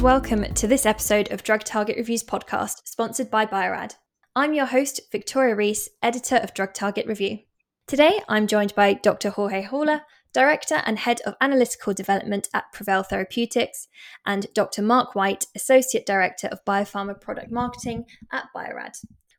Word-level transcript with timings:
welcome 0.00 0.54
to 0.54 0.66
this 0.66 0.86
episode 0.86 1.30
of 1.30 1.42
Drug 1.42 1.62
Target 1.62 1.98
Reviews 1.98 2.24
podcast, 2.24 2.76
sponsored 2.84 3.30
by 3.30 3.44
Bio-Rad. 3.44 3.96
I'm 4.34 4.54
your 4.54 4.64
host, 4.64 5.02
Victoria 5.12 5.54
Reese, 5.54 5.90
editor 6.02 6.36
of 6.36 6.54
Drug 6.54 6.72
Target 6.72 7.06
Review. 7.06 7.40
Today, 7.86 8.22
I'm 8.26 8.46
joined 8.46 8.74
by 8.74 8.94
Dr. 8.94 9.28
Jorge 9.28 9.60
Haller, 9.60 10.00
Director 10.32 10.76
and 10.86 11.00
Head 11.00 11.20
of 11.26 11.34
Analytical 11.42 11.92
Development 11.92 12.48
at 12.54 12.72
Prevail 12.72 13.02
Therapeutics, 13.02 13.88
and 14.24 14.46
Dr. 14.54 14.80
Mark 14.80 15.14
White, 15.14 15.44
Associate 15.54 16.06
Director 16.06 16.46
of 16.46 16.64
Biopharma 16.64 17.20
Product 17.20 17.52
Marketing 17.52 18.06
at 18.32 18.46
Bio-Rad. 18.54 18.92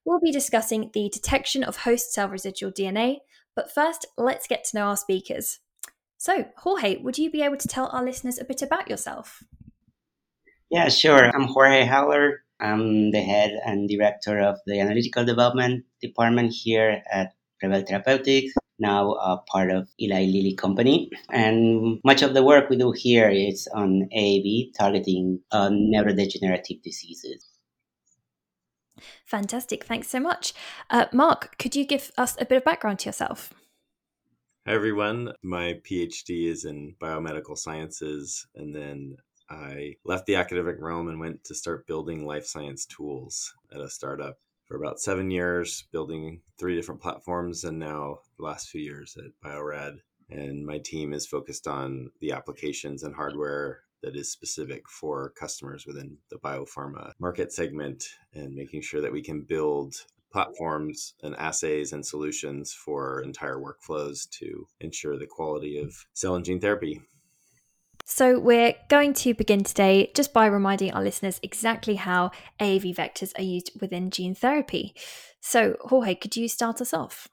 We'll 0.06 0.20
be 0.20 0.32
discussing 0.32 0.92
the 0.94 1.10
detection 1.12 1.64
of 1.64 1.78
host 1.78 2.14
cell 2.14 2.30
residual 2.30 2.72
DNA, 2.72 3.18
but 3.56 3.74
first, 3.74 4.06
let's 4.16 4.46
get 4.46 4.64
to 4.66 4.78
know 4.78 4.86
our 4.86 4.98
speakers. 4.98 5.58
So, 6.20 6.46
Jorge, 6.58 6.98
would 6.98 7.18
you 7.18 7.32
be 7.32 7.42
able 7.42 7.58
to 7.58 7.68
tell 7.68 7.88
our 7.88 8.06
listeners 8.06 8.38
a 8.38 8.46
bit 8.46 8.62
about 8.62 8.92
yourself? 8.92 9.42
Yeah, 10.72 10.88
sure. 10.88 11.30
I'm 11.36 11.48
Jorge 11.48 11.86
Haller. 11.86 12.46
I'm 12.62 13.12
the 13.12 13.20
head 13.20 13.60
and 13.66 13.90
director 13.90 14.40
of 14.40 14.58
the 14.66 14.80
analytical 14.80 15.26
development 15.26 15.84
department 16.02 16.54
here 16.54 17.04
at 17.12 17.34
Prevail 17.60 17.84
Therapeutics, 17.84 18.54
now 18.80 19.12
a 19.16 19.44
part 19.52 19.70
of 19.70 19.90
Eli 20.00 20.24
Lilly 20.28 20.56
Company. 20.56 21.12
And 21.30 22.00
much 22.06 22.22
of 22.22 22.34
the 22.34 22.42
work 22.42 22.70
we 22.70 22.78
do 22.78 22.94
here 22.94 23.30
is 23.30 23.68
on 23.74 24.08
AAV 24.16 24.74
targeting 24.78 25.42
uh, 25.52 25.68
neurodegenerative 25.68 26.82
diseases. 26.82 27.50
Fantastic. 29.26 29.84
Thanks 29.84 30.08
so 30.08 30.22
much. 30.22 30.54
Uh, 30.90 31.08
Mark, 31.12 31.58
could 31.58 31.76
you 31.76 31.86
give 31.86 32.14
us 32.18 32.38
a 32.40 32.46
bit 32.46 32.56
of 32.56 32.64
background 32.64 33.00
to 33.00 33.10
yourself? 33.10 33.54
Hi, 34.66 34.74
everyone. 34.74 35.34
My 35.44 35.82
PhD 35.84 36.48
is 36.48 36.64
in 36.64 36.96
biomedical 37.02 37.58
sciences, 37.58 38.48
and 38.56 38.74
then 38.74 39.18
I 39.52 39.96
left 40.06 40.28
the 40.28 40.36
academic 40.36 40.78
realm 40.80 41.10
and 41.10 41.20
went 41.20 41.44
to 41.46 41.56
start 41.56 41.86
building 41.86 42.26
life 42.26 42.46
science 42.46 42.86
tools 42.86 43.54
at 43.74 43.82
a 43.82 43.90
startup 43.90 44.38
for 44.66 44.78
about 44.78 45.02
seven 45.02 45.30
years, 45.30 45.84
building 45.92 46.40
three 46.58 46.76
different 46.76 47.02
platforms, 47.02 47.66
and 47.66 47.78
now 47.78 48.20
the 48.38 48.46
last 48.46 48.70
few 48.70 48.82
years 48.82 49.18
at 49.18 49.32
Bio-Rad. 49.44 49.98
And 50.30 50.66
my 50.66 50.78
team 50.78 51.12
is 51.12 51.28
focused 51.28 51.68
on 51.68 52.12
the 52.22 52.32
applications 52.32 53.04
and 53.04 53.14
hardware 53.14 53.82
that 54.02 54.16
is 54.16 54.32
specific 54.32 54.88
for 54.90 55.34
customers 55.38 55.86
within 55.86 56.18
the 56.30 56.38
biopharma 56.38 57.12
market 57.20 57.52
segment 57.52 58.06
and 58.34 58.56
making 58.56 58.82
sure 58.82 59.02
that 59.02 59.12
we 59.12 59.22
can 59.22 59.42
build 59.42 59.96
platforms 60.32 61.14
and 61.24 61.36
assays 61.36 61.92
and 61.92 62.06
solutions 62.06 62.72
for 62.72 63.22
entire 63.22 63.58
workflows 63.58 64.30
to 64.30 64.66
ensure 64.80 65.18
the 65.18 65.28
quality 65.28 65.78
of 65.78 65.94
cell 66.14 66.36
and 66.36 66.46
gene 66.46 66.62
therapy. 66.62 67.02
So, 68.14 68.38
we're 68.38 68.76
going 68.90 69.14
to 69.24 69.34
begin 69.34 69.64
today 69.64 70.12
just 70.14 70.34
by 70.34 70.46
reminding 70.46 70.92
our 70.92 71.02
listeners 71.02 71.40
exactly 71.42 71.96
how 71.96 72.32
AAV 72.60 72.94
vectors 72.94 73.32
are 73.40 73.42
used 73.42 73.72
within 73.80 74.12
gene 74.12 74.36
therapy. 74.36 74.94
So, 75.40 75.78
Jorge, 75.80 76.16
could 76.16 76.36
you 76.36 76.50
start 76.50 76.82
us 76.82 76.94
off? 76.94 77.30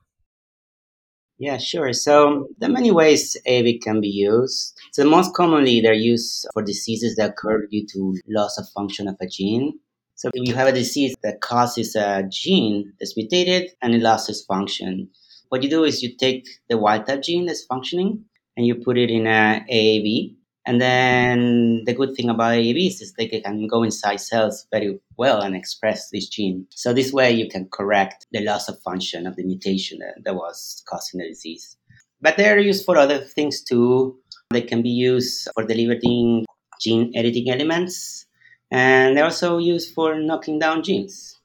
Yeah, 1.37 1.59
sure. 1.59 1.93
So 1.93 2.47
there 2.59 2.71
are 2.71 2.73
many 2.73 2.93
ways 2.93 3.37
AAV 3.45 3.83
can 3.83 4.01
be 4.01 4.07
used. 4.07 4.79
So 4.93 5.05
most 5.05 5.35
commonly 5.35 5.81
they're 5.81 5.95
used 5.95 6.47
for 6.55 6.63
diseases 6.63 7.17
that 7.17 7.31
occur 7.31 7.67
due 7.67 7.85
to 7.95 8.15
loss 8.29 8.57
of 8.57 8.69
function 8.69 9.09
of 9.09 9.17
a 9.21 9.27
gene. 9.27 9.81
So 10.15 10.31
if 10.33 10.49
you 10.49 10.55
have 10.55 10.69
a 10.69 10.73
disease 10.73 11.17
that 11.25 11.41
causes 11.41 11.97
a 11.97 12.23
gene 12.31 12.93
that's 13.01 13.17
mutated 13.17 13.73
and 13.83 13.97
it 13.97 14.03
loses 14.03 14.45
function, 14.45 15.11
what 15.49 15.65
you 15.65 15.71
do 15.71 15.83
is 15.83 16.05
you 16.05 16.17
take 16.17 16.47
the 16.69 16.79
wild 16.79 17.07
type 17.07 17.23
gene 17.23 17.47
that's 17.47 17.65
functioning 17.65 18.27
and 18.57 18.65
you 18.65 18.77
put 18.77 18.97
it 18.97 19.11
in 19.11 19.27
a 19.27 19.65
AAV 19.69 20.38
and 20.69 20.83
then 20.83 21.83
the 21.87 21.95
good 21.95 22.15
thing 22.15 22.29
about 22.29 22.53
AAVs 22.53 23.01
is 23.01 23.15
they 23.15 23.27
can 23.27 23.67
go 23.69 23.83
inside 23.83 24.21
cells 24.21 24.67
very 24.71 25.01
well 25.17 25.41
and 25.41 25.57
express 25.57 26.11
this 26.11 26.29
gene. 26.29 26.67
So 26.75 26.93
this 26.93 27.11
way 27.11 27.31
you 27.31 27.49
can 27.49 27.71
correct 27.73 28.27
the 28.33 28.41
loss 28.45 28.69
of 28.69 28.79
function 28.83 29.27
of 29.27 29.37
the 29.37 29.45
mutation 29.45 30.01
that, 30.01 30.23
that 30.25 30.35
was 30.35 30.85
causing 30.87 31.21
the 31.21 31.29
disease. 31.29 31.79
But 32.21 32.37
they're 32.37 32.59
used 32.59 32.85
for 32.85 32.99
other 32.99 33.19
things 33.19 33.63
too. 33.63 34.19
They 34.51 34.61
can 34.61 34.83
be 34.83 34.91
used 34.91 35.49
for 35.55 35.65
delivering 35.65 36.45
gene 36.83 37.13
editing 37.17 37.49
elements, 37.49 38.27
and 38.71 39.17
they're 39.17 39.25
also 39.25 39.57
used 39.57 39.95
for 39.95 40.21
knocking 40.21 40.59
down 40.59 40.83
genes. 40.83 41.41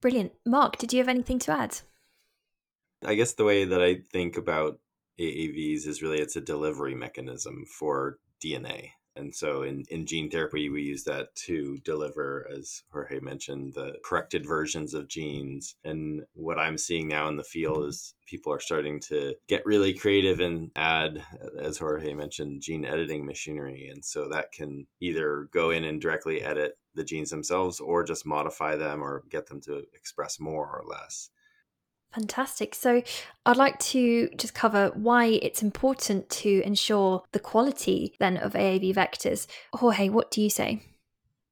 Brilliant. 0.00 0.32
Mark, 0.44 0.76
did 0.76 0.92
you 0.92 0.98
have 0.98 1.08
anything 1.08 1.38
to 1.38 1.52
add? 1.52 1.78
I 3.04 3.14
guess 3.14 3.34
the 3.34 3.44
way 3.44 3.64
that 3.64 3.80
I 3.80 4.00
think 4.12 4.36
about 4.36 4.80
AAVs 5.22 5.86
is 5.86 6.02
really 6.02 6.18
it's 6.18 6.36
a 6.36 6.40
delivery 6.40 6.94
mechanism 6.94 7.64
for 7.78 8.18
DNA. 8.42 8.90
And 9.14 9.34
so 9.34 9.62
in, 9.62 9.84
in 9.90 10.06
gene 10.06 10.30
therapy, 10.30 10.70
we 10.70 10.82
use 10.82 11.04
that 11.04 11.34
to 11.46 11.76
deliver, 11.84 12.48
as 12.50 12.82
Jorge 12.90 13.20
mentioned, 13.20 13.74
the 13.74 13.96
corrected 14.02 14.46
versions 14.46 14.94
of 14.94 15.08
genes. 15.08 15.76
And 15.84 16.22
what 16.32 16.58
I'm 16.58 16.78
seeing 16.78 17.08
now 17.08 17.28
in 17.28 17.36
the 17.36 17.44
field 17.44 17.88
is 17.88 18.14
people 18.26 18.52
are 18.52 18.60
starting 18.60 19.00
to 19.00 19.34
get 19.48 19.66
really 19.66 19.92
creative 19.92 20.40
and 20.40 20.70
add, 20.76 21.22
as 21.60 21.76
Jorge 21.78 22.14
mentioned, 22.14 22.62
gene 22.62 22.86
editing 22.86 23.26
machinery. 23.26 23.90
And 23.92 24.02
so 24.02 24.28
that 24.30 24.52
can 24.52 24.86
either 25.00 25.48
go 25.52 25.70
in 25.70 25.84
and 25.84 26.00
directly 26.00 26.42
edit 26.42 26.78
the 26.94 27.04
genes 27.04 27.30
themselves 27.30 27.80
or 27.80 28.04
just 28.04 28.24
modify 28.24 28.76
them 28.76 29.02
or 29.02 29.24
get 29.30 29.46
them 29.46 29.60
to 29.62 29.82
express 29.94 30.40
more 30.40 30.66
or 30.66 30.84
less. 30.88 31.28
Fantastic. 32.14 32.74
So, 32.74 33.02
I'd 33.46 33.56
like 33.56 33.78
to 33.78 34.28
just 34.36 34.54
cover 34.54 34.92
why 34.94 35.26
it's 35.26 35.62
important 35.62 36.28
to 36.30 36.62
ensure 36.64 37.22
the 37.32 37.40
quality 37.40 38.14
then 38.18 38.36
of 38.36 38.52
AAV 38.52 38.94
vectors. 38.94 39.46
Jorge, 39.74 40.10
what 40.10 40.30
do 40.30 40.42
you 40.42 40.50
say? 40.50 40.82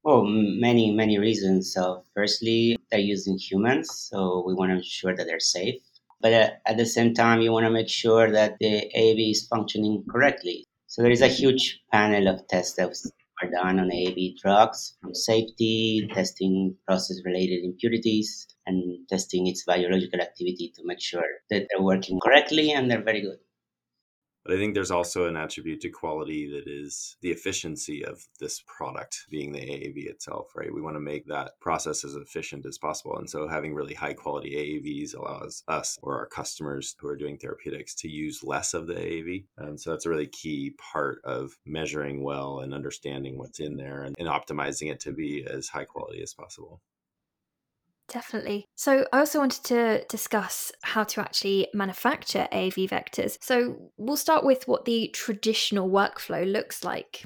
Oh, 0.05 0.25
many, 0.25 0.95
many 0.95 1.19
reasons. 1.19 1.73
So, 1.73 2.05
firstly, 2.15 2.77
they're 2.91 3.01
used 3.01 3.27
in 3.27 3.39
humans, 3.39 3.89
so 4.11 4.43
we 4.47 4.55
want 4.55 4.71
to 4.71 4.77
ensure 4.77 5.17
that 5.17 5.27
they're 5.27 5.41
safe. 5.41 5.77
But 6.21 6.33
uh, 6.33 6.51
at 6.67 6.77
the 6.77 6.87
same 6.87 7.15
time, 7.15 7.41
you 7.41 7.53
want 7.53 7.65
to 7.65 7.71
make 7.71 7.89
sure 7.89 8.31
that 8.31 8.57
the 8.61 8.91
AAV 8.95 9.31
is 9.31 9.47
functioning 9.47 10.05
correctly. 10.11 10.67
So, 10.87 11.03
there 11.03 11.11
is 11.11 11.23
a 11.23 11.29
huge 11.29 11.83
panel 11.91 12.29
of 12.29 12.47
tests 12.49 12.75
that 12.77 12.89
are 13.43 13.51
done 13.51 13.81
on 13.81 13.91
AAV 13.91 14.37
drugs 14.43 14.97
from 15.01 15.15
safety, 15.15 16.09
testing 16.15 16.77
process 16.87 17.17
related 17.25 17.65
impurities, 17.65 18.47
and 18.67 19.09
testing 19.09 19.47
its 19.47 19.65
biological 19.65 20.21
activity 20.21 20.73
to 20.77 20.83
make 20.85 21.01
sure 21.01 21.25
that 21.51 21.67
they're 21.69 21.83
working 21.83 22.19
correctly 22.21 22.73
and 22.73 22.91
they're 22.91 23.05
very 23.05 23.23
good. 23.23 23.39
But 24.51 24.57
I 24.57 24.59
think 24.63 24.75
there's 24.75 24.91
also 24.91 25.27
an 25.27 25.37
attribute 25.37 25.81
to 25.83 25.91
quality 25.91 26.51
that 26.51 26.67
is 26.67 27.17
the 27.21 27.31
efficiency 27.31 28.05
of 28.05 28.27
this 28.41 28.61
product 28.67 29.27
being 29.31 29.53
the 29.53 29.61
AAV 29.61 30.11
itself, 30.11 30.51
right? 30.57 30.75
We 30.75 30.83
want 30.83 30.97
to 30.97 31.01
make 31.01 31.25
that 31.29 31.53
process 31.61 32.05
as 32.05 32.17
efficient 32.17 32.67
as 32.67 32.77
possible. 32.77 33.17
And 33.17 33.31
so 33.31 33.47
having 33.47 33.75
really 33.75 33.95
high 33.95 34.15
quality 34.15 34.57
AAVs 34.57 35.15
allows 35.15 35.63
us 35.69 36.01
or 36.03 36.19
our 36.19 36.27
customers 36.27 36.97
who 36.99 37.07
are 37.07 37.17
doing 37.17 37.39
therapeutics 37.39 37.95
to 37.95 38.09
use 38.09 38.43
less 38.43 38.75
of 38.75 38.89
the 38.89 38.95
AAV. 38.95 39.45
And 39.59 39.69
um, 39.69 39.79
so 39.79 39.91
that's 39.91 40.07
a 40.07 40.11
really 40.11 40.27
key 40.27 40.75
part 40.93 41.21
of 41.23 41.53
measuring 41.65 42.25
well 42.25 42.59
and 42.59 42.75
understanding 42.75 43.39
what's 43.39 43.61
in 43.61 43.77
there 43.77 44.03
and, 44.03 44.17
and 44.19 44.27
optimizing 44.27 44.91
it 44.91 44.99
to 45.03 45.13
be 45.13 45.47
as 45.49 45.69
high 45.69 45.85
quality 45.85 46.23
as 46.23 46.35
possible. 46.35 46.83
Definitely. 48.13 48.67
So, 48.75 49.07
I 49.13 49.21
also 49.21 49.39
wanted 49.39 49.65
to 49.65 50.05
discuss 50.09 50.73
how 50.83 51.05
to 51.05 51.21
actually 51.21 51.69
manufacture 51.73 52.49
AAV 52.53 52.91
vectors. 52.91 53.37
So, 53.41 53.77
we'll 53.97 54.17
start 54.17 54.45
with 54.45 54.67
what 54.67 54.85
the 54.85 55.09
traditional 55.15 55.89
workflow 55.89 56.51
looks 56.51 56.83
like. 56.83 57.25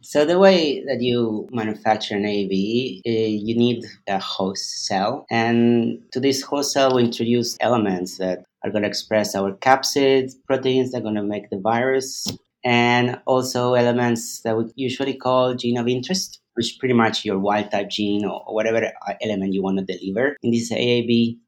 So, 0.00 0.24
the 0.24 0.38
way 0.38 0.82
that 0.86 1.02
you 1.02 1.46
manufacture 1.52 2.16
an 2.16 2.24
AAV, 2.24 3.02
uh, 3.06 3.10
you 3.10 3.56
need 3.56 3.84
a 4.08 4.18
host 4.18 4.86
cell. 4.86 5.26
And 5.30 6.02
to 6.12 6.20
this 6.20 6.42
host 6.42 6.72
cell, 6.72 6.96
we 6.96 7.04
introduce 7.04 7.56
elements 7.60 8.16
that 8.16 8.44
are 8.64 8.70
going 8.70 8.82
to 8.82 8.88
express 8.88 9.34
our 9.34 9.52
capsid 9.52 10.32
proteins 10.46 10.92
that 10.92 10.98
are 10.98 11.02
going 11.02 11.16
to 11.16 11.22
make 11.22 11.50
the 11.50 11.58
virus, 11.58 12.26
and 12.64 13.20
also 13.26 13.74
elements 13.74 14.40
that 14.40 14.56
we 14.56 14.72
usually 14.74 15.14
call 15.14 15.54
gene 15.54 15.76
of 15.76 15.86
interest 15.86 16.41
which 16.54 16.78
pretty 16.78 16.94
much 16.94 17.24
your 17.24 17.38
wild 17.38 17.70
type 17.70 17.90
gene 17.90 18.24
or, 18.24 18.42
whatever 18.46 18.84
uh, 18.84 19.14
element 19.22 19.54
you 19.54 19.62
want 19.62 19.78
to 19.78 19.98
deliver 19.98 20.36
in 20.42 20.50
this 20.50 20.72
AAV. 20.72 21.38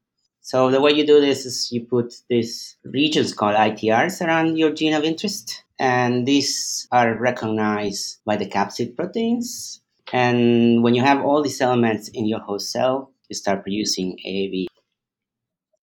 So 0.41 0.69
the 0.69 0.81
way 0.81 0.91
you 0.91 1.05
do 1.05 1.19
this 1.19 1.45
is 1.45 1.71
you 1.71 1.85
put 1.85 2.13
these 2.29 2.77
regions 2.83 3.33
called 3.33 3.55
ITRs 3.55 4.25
around 4.25 4.57
your 4.57 4.71
gene 4.71 4.93
of 4.93 5.03
interest, 5.03 5.63
and 5.79 6.27
these 6.27 6.87
are 6.91 7.17
recognized 7.17 8.19
by 8.25 8.35
the 8.35 8.45
capsid 8.45 8.95
proteins. 8.95 9.81
And 10.13 10.83
when 10.83 10.93
you 10.93 11.01
have 11.01 11.25
all 11.25 11.41
these 11.41 11.61
elements 11.61 12.09
in 12.09 12.27
your 12.27 12.39
host 12.39 12.71
cell, 12.71 13.11
you 13.27 13.35
start 13.35 13.63
producing 13.63 14.19
AAV. 14.25 14.67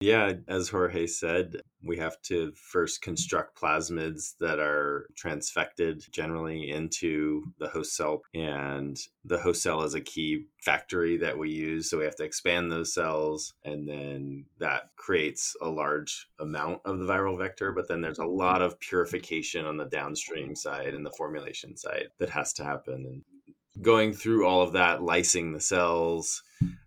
Yeah, 0.03 0.33
as 0.49 0.69
Jorge 0.69 1.07
said, 1.07 1.61
we 1.81 1.97
have 1.99 2.21
to 2.23 2.51
first 2.57 3.03
construct 3.03 3.57
plasmids 3.57 4.35
that 4.41 4.59
are 4.59 5.07
transfected 5.15 6.11
generally 6.11 6.71
into 6.71 7.45
the 7.61 7.69
host 7.69 7.95
cell. 7.95 8.23
And 8.35 8.99
the 9.25 9.39
host 9.39 9.63
cell 9.63 9.85
is 9.85 9.95
a 9.95 10.01
key 10.01 10.47
factory 10.61 11.19
that 11.19 11.39
we 11.39 11.51
use. 11.51 11.89
So 11.89 11.99
we 11.99 12.05
have 12.05 12.17
to 12.17 12.25
expand 12.25 12.73
those 12.73 12.93
cells, 12.93 13.55
and 13.65 13.89
then 13.89 14.47
that 14.59 14.91
creates 14.97 15.55
a 15.63 15.69
large 15.69 16.27
amount 16.41 16.81
of 16.85 16.99
the 16.99 17.07
viral 17.07 17.39
vector. 17.39 17.71
But 17.71 17.87
then 17.87 18.01
there's 18.01 18.19
a 18.19 18.27
lot 18.27 18.61
of 18.61 18.81
purification 18.81 19.67
on 19.67 19.77
the 19.77 19.85
downstream 19.85 20.57
side 20.57 20.95
and 20.95 21.07
the 21.07 21.13
formulation 21.13 21.77
side 21.77 22.09
that 22.19 22.31
has 22.31 22.53
to 22.55 22.65
happen. 22.65 23.07
And 23.07 23.85
going 23.85 24.15
through 24.15 24.49
all 24.49 24.63
of 24.63 24.73
that, 24.73 24.99
lysing 24.99 25.53
the 25.53 25.61
cells, 25.61 26.43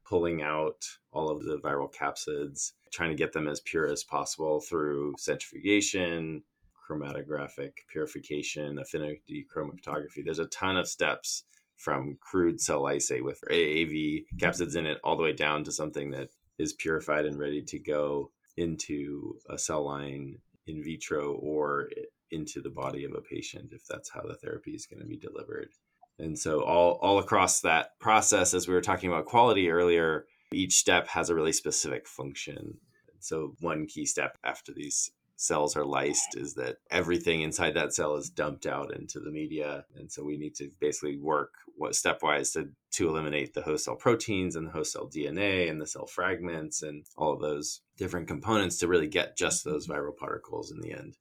pulling 0.08 0.42
out 0.42 0.86
all 1.12 1.30
of 1.30 1.44
the 1.44 1.58
viral 1.58 1.92
capsids, 1.94 2.74
trying 2.92 3.10
to 3.10 3.16
get 3.16 3.34
them 3.34 3.48
as 3.48 3.62
pure 3.62 3.88
as 3.88 4.04
possible 4.04 4.62
through 4.62 5.14
centrifugation, 5.18 6.44
chromatographic 6.90 7.72
purification, 7.92 8.80
affinity 8.80 9.46
chromatography. 9.54 10.24
There's 10.24 10.40
a 10.40 10.46
ton 10.48 10.78
of 10.78 10.88
steps 10.88 11.44
from 11.78 12.18
crude 12.22 12.62
cell 12.62 12.82
lysate 12.82 13.24
with 13.24 13.42
AAV 13.52 14.26
capsids 14.38 14.76
in 14.76 14.86
it 14.86 15.00
all 15.04 15.18
the 15.18 15.24
way 15.24 15.34
down 15.34 15.64
to 15.64 15.72
something 15.72 16.12
that 16.12 16.30
is 16.58 16.74
purified 16.74 17.26
and 17.26 17.38
ready 17.38 17.62
to 17.62 17.80
go 17.80 18.32
into 18.58 19.38
a 19.50 19.58
cell 19.58 19.84
line 19.84 20.38
in 20.68 20.84
vitro 20.84 21.34
or 21.34 21.90
into 22.32 22.62
the 22.62 22.70
body 22.70 23.04
of 23.04 23.14
a 23.14 23.22
patient 23.22 23.72
if 23.72 23.86
that's 23.88 24.10
how 24.10 24.22
the 24.22 24.36
therapy 24.36 24.72
is 24.72 24.86
going 24.86 25.02
to 25.02 25.08
be 25.08 25.18
delivered. 25.18 25.70
And 26.18 26.38
so 26.38 26.62
all 26.62 26.94
all 27.02 27.20
across 27.20 27.62
that 27.62 28.00
process 28.00 28.54
as 28.54 28.68
we 28.68 28.74
were 28.74 28.82
talking 28.82 29.10
about 29.10 29.26
quality 29.26 29.70
earlier, 29.70 30.26
each 30.52 30.76
step 30.76 31.08
has 31.10 31.30
a 31.30 31.36
really 31.36 31.54
specific 31.54 32.08
function. 32.08 32.78
So 33.20 33.56
one 33.60 33.88
key 33.88 34.06
step 34.06 34.38
after 34.44 34.72
these 34.72 35.12
cells 35.38 35.76
are 35.76 35.84
lysed 35.84 36.36
is 36.36 36.54
that 36.56 36.78
everything 36.90 37.42
inside 37.42 37.74
that 37.74 37.94
cell 37.94 38.16
is 38.16 38.30
dumped 38.30 38.66
out 38.66 38.96
into 38.96 39.20
the 39.20 39.32
media 39.32 39.84
and 39.96 40.10
so 40.10 40.24
we 40.24 40.38
need 40.38 40.56
to 40.56 40.70
basically 40.80 41.18
work 41.18 41.54
what 41.76 41.92
stepwise 41.92 42.54
to 42.54 42.70
to 42.92 43.10
eliminate 43.10 43.54
the 43.54 43.62
host 43.62 43.86
cell 43.86 43.96
proteins 43.96 44.56
and 44.56 44.68
the 44.68 44.72
host 44.72 44.94
cell 44.94 45.10
DNA 45.10 45.70
and 45.70 45.82
the 45.82 45.88
cell 45.88 46.06
fragments 46.06 46.82
and 46.82 47.06
all 47.18 47.34
of 47.34 47.42
those 47.42 47.82
different 47.98 48.28
components 48.28 48.78
to 48.78 48.88
really 48.88 49.08
get 49.08 49.38
just 49.38 49.66
those 49.66 49.88
viral 49.88 50.16
particles 50.16 50.72
in 50.72 50.80
the 50.80 50.94
end. 50.94 51.18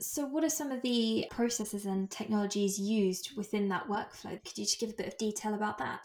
So, 0.00 0.24
what 0.26 0.44
are 0.44 0.50
some 0.50 0.70
of 0.70 0.82
the 0.82 1.26
processes 1.30 1.84
and 1.84 2.10
technologies 2.10 2.78
used 2.78 3.36
within 3.36 3.68
that 3.68 3.88
workflow? 3.88 4.42
Could 4.44 4.56
you 4.56 4.64
just 4.64 4.78
give 4.78 4.90
a 4.90 4.94
bit 4.94 5.08
of 5.08 5.18
detail 5.18 5.54
about 5.54 5.78
that? 5.78 6.02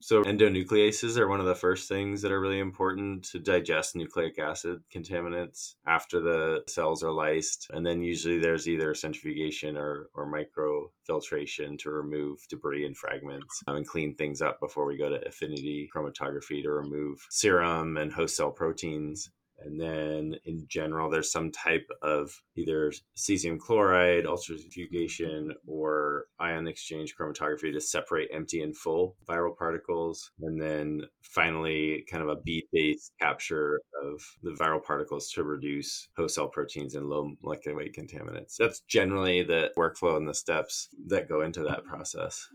So, 0.00 0.22
endonucleases 0.22 1.18
are 1.18 1.26
one 1.26 1.40
of 1.40 1.46
the 1.46 1.56
first 1.56 1.88
things 1.88 2.22
that 2.22 2.30
are 2.30 2.40
really 2.40 2.60
important 2.60 3.24
to 3.30 3.40
digest 3.40 3.96
nucleic 3.96 4.38
acid 4.38 4.80
contaminants 4.94 5.74
after 5.88 6.20
the 6.20 6.62
cells 6.68 7.02
are 7.02 7.10
lysed. 7.10 7.68
And 7.70 7.84
then, 7.84 8.02
usually, 8.02 8.38
there's 8.38 8.68
either 8.68 8.94
centrifugation 8.94 9.76
or, 9.76 10.08
or 10.14 10.32
microfiltration 10.32 11.76
to 11.80 11.90
remove 11.90 12.46
debris 12.48 12.86
and 12.86 12.96
fragments 12.96 13.64
um, 13.66 13.76
and 13.76 13.86
clean 13.86 14.14
things 14.14 14.40
up 14.40 14.60
before 14.60 14.86
we 14.86 14.96
go 14.96 15.08
to 15.08 15.26
affinity 15.26 15.90
chromatography 15.92 16.62
to 16.62 16.70
remove 16.70 17.26
serum 17.30 17.96
and 17.96 18.12
host 18.12 18.36
cell 18.36 18.52
proteins. 18.52 19.28
And 19.60 19.80
then 19.80 20.36
in 20.44 20.64
general, 20.68 21.10
there's 21.10 21.32
some 21.32 21.50
type 21.50 21.88
of 22.02 22.42
either 22.56 22.92
cesium 23.16 23.58
chloride, 23.58 24.24
ultrafugation, 24.24 25.50
or 25.66 26.26
ion 26.38 26.68
exchange 26.68 27.16
chromatography 27.16 27.72
to 27.72 27.80
separate 27.80 28.30
empty 28.32 28.62
and 28.62 28.76
full 28.76 29.16
viral 29.28 29.56
particles. 29.56 30.30
And 30.40 30.60
then 30.60 31.02
finally, 31.22 32.04
kind 32.10 32.22
of 32.22 32.28
a 32.28 32.36
bead 32.36 32.64
based 32.72 33.12
capture 33.20 33.80
of 34.02 34.22
the 34.42 34.50
viral 34.50 34.82
particles 34.82 35.30
to 35.32 35.42
reduce 35.42 36.08
host 36.16 36.36
cell 36.36 36.48
proteins 36.48 36.94
and 36.94 37.08
low 37.08 37.32
molecular 37.42 37.76
weight 37.76 37.96
contaminants. 37.96 38.56
That's 38.56 38.80
generally 38.80 39.42
the 39.42 39.72
workflow 39.76 40.16
and 40.16 40.28
the 40.28 40.34
steps 40.34 40.88
that 41.08 41.28
go 41.28 41.40
into 41.40 41.62
that 41.64 41.84
process. 41.84 42.48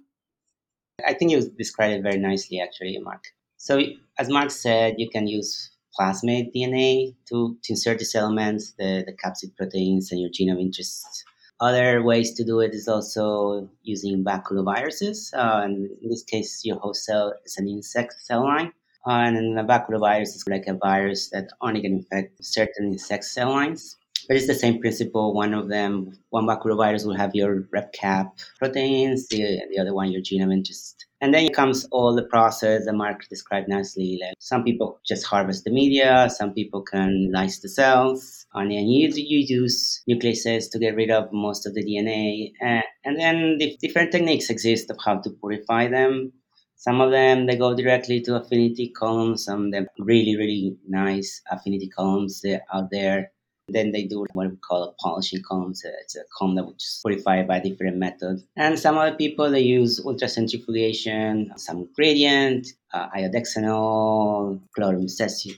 I 1.05 1.13
think 1.13 1.31
you 1.31 1.49
described 1.57 1.95
it 1.95 2.03
very 2.03 2.17
nicely, 2.17 2.61
actually, 2.61 2.97
Mark. 2.99 3.25
So, 3.57 3.81
as 4.17 4.29
Mark 4.29 4.51
said, 4.51 4.95
you 4.97 5.09
can 5.09 5.27
use 5.27 5.72
plasmid 5.99 6.51
DNA 6.55 7.15
to, 7.29 7.57
to 7.63 7.73
insert 7.73 7.99
these 7.99 8.15
elements, 8.15 8.73
the, 8.77 9.03
the 9.05 9.13
capsid 9.13 9.55
proteins, 9.55 10.11
and 10.11 10.21
your 10.21 10.29
gene 10.29 10.49
of 10.49 10.59
interest. 10.59 11.25
Other 11.59 12.03
ways 12.03 12.33
to 12.33 12.43
do 12.43 12.59
it 12.59 12.73
is 12.73 12.87
also 12.87 13.69
using 13.83 14.23
baculoviruses. 14.23 15.33
Uh, 15.33 15.61
and 15.63 15.89
in 16.01 16.09
this 16.09 16.23
case, 16.23 16.65
your 16.65 16.77
host 16.79 17.05
cell 17.05 17.33
is 17.45 17.57
an 17.57 17.67
insect 17.67 18.13
cell 18.19 18.43
line. 18.43 18.73
Uh, 19.05 19.11
and 19.27 19.59
a 19.59 19.63
baculovirus 19.63 20.35
is 20.35 20.43
like 20.47 20.65
a 20.67 20.73
virus 20.73 21.29
that 21.29 21.49
only 21.61 21.81
can 21.81 21.93
infect 21.93 22.43
certain 22.43 22.93
insect 22.93 23.25
cell 23.25 23.51
lines. 23.51 23.97
But 24.27 24.37
it's 24.37 24.47
the 24.47 24.55
same 24.55 24.79
principle. 24.79 25.33
One 25.33 25.53
of 25.53 25.69
them, 25.69 26.17
one 26.29 26.45
baculovirus 26.45 27.05
will 27.05 27.15
have 27.15 27.35
your 27.35 27.63
RepCap 27.75 28.31
proteins, 28.57 29.27
the, 29.27 29.61
the 29.69 29.79
other 29.79 29.93
one 29.93 30.11
your 30.11 30.21
genome, 30.21 30.45
of 30.45 30.51
interest. 30.51 31.05
And 31.21 31.33
then 31.33 31.45
it 31.45 31.53
comes 31.53 31.85
all 31.91 32.13
the 32.13 32.23
process 32.23 32.85
that 32.85 32.93
Mark 32.93 33.27
described 33.29 33.69
nicely. 33.69 34.19
Like 34.21 34.35
some 34.39 34.63
people 34.63 34.99
just 35.05 35.25
harvest 35.25 35.63
the 35.63 35.71
media, 35.71 36.29
some 36.29 36.53
people 36.53 36.81
can 36.81 37.31
lyse 37.33 37.59
the 37.59 37.69
cells, 37.69 38.45
and 38.53 38.69
then 38.71 38.87
you, 38.87 39.09
you 39.15 39.39
use 39.61 40.03
nucleases 40.09 40.69
to 40.71 40.79
get 40.79 40.95
rid 40.95 41.11
of 41.11 41.31
most 41.31 41.65
of 41.65 41.75
the 41.75 41.83
DNA. 41.83 42.51
And, 42.59 42.83
and 43.05 43.19
then 43.19 43.57
the 43.57 43.77
different 43.81 44.11
techniques 44.11 44.49
exist 44.49 44.89
of 44.89 44.97
how 45.03 45.21
to 45.21 45.29
purify 45.29 45.87
them. 45.87 46.33
Some 46.75 46.99
of 46.99 47.11
them 47.11 47.45
they 47.45 47.55
go 47.55 47.73
directly 47.73 48.19
to 48.23 48.35
affinity 48.35 48.89
columns. 48.89 49.45
Some 49.45 49.67
of 49.67 49.71
them 49.71 49.87
really 49.99 50.35
really 50.35 50.75
nice 50.85 51.41
affinity 51.49 51.87
columns 51.87 52.43
out 52.73 52.89
there. 52.91 53.31
Then 53.67 53.91
they 53.91 54.03
do 54.03 54.25
what 54.33 54.49
we 54.49 54.55
call 54.57 54.83
a 54.83 54.93
polishing 55.01 55.41
comb. 55.41 55.73
A, 55.85 55.89
it's 56.01 56.15
a 56.15 56.23
comb 56.37 56.55
that 56.55 56.65
is 56.77 56.99
purified 57.05 57.47
by 57.47 57.59
different 57.59 57.97
methods. 57.97 58.43
And 58.55 58.77
some 58.77 58.97
other 58.97 59.15
people, 59.15 59.49
they 59.49 59.61
use 59.61 60.01
ultracentrifugation, 60.01 61.57
some 61.57 61.89
gradient, 61.95 62.67
uh, 62.93 63.09
iodexanol, 63.09 64.59
chlorine 64.75 65.07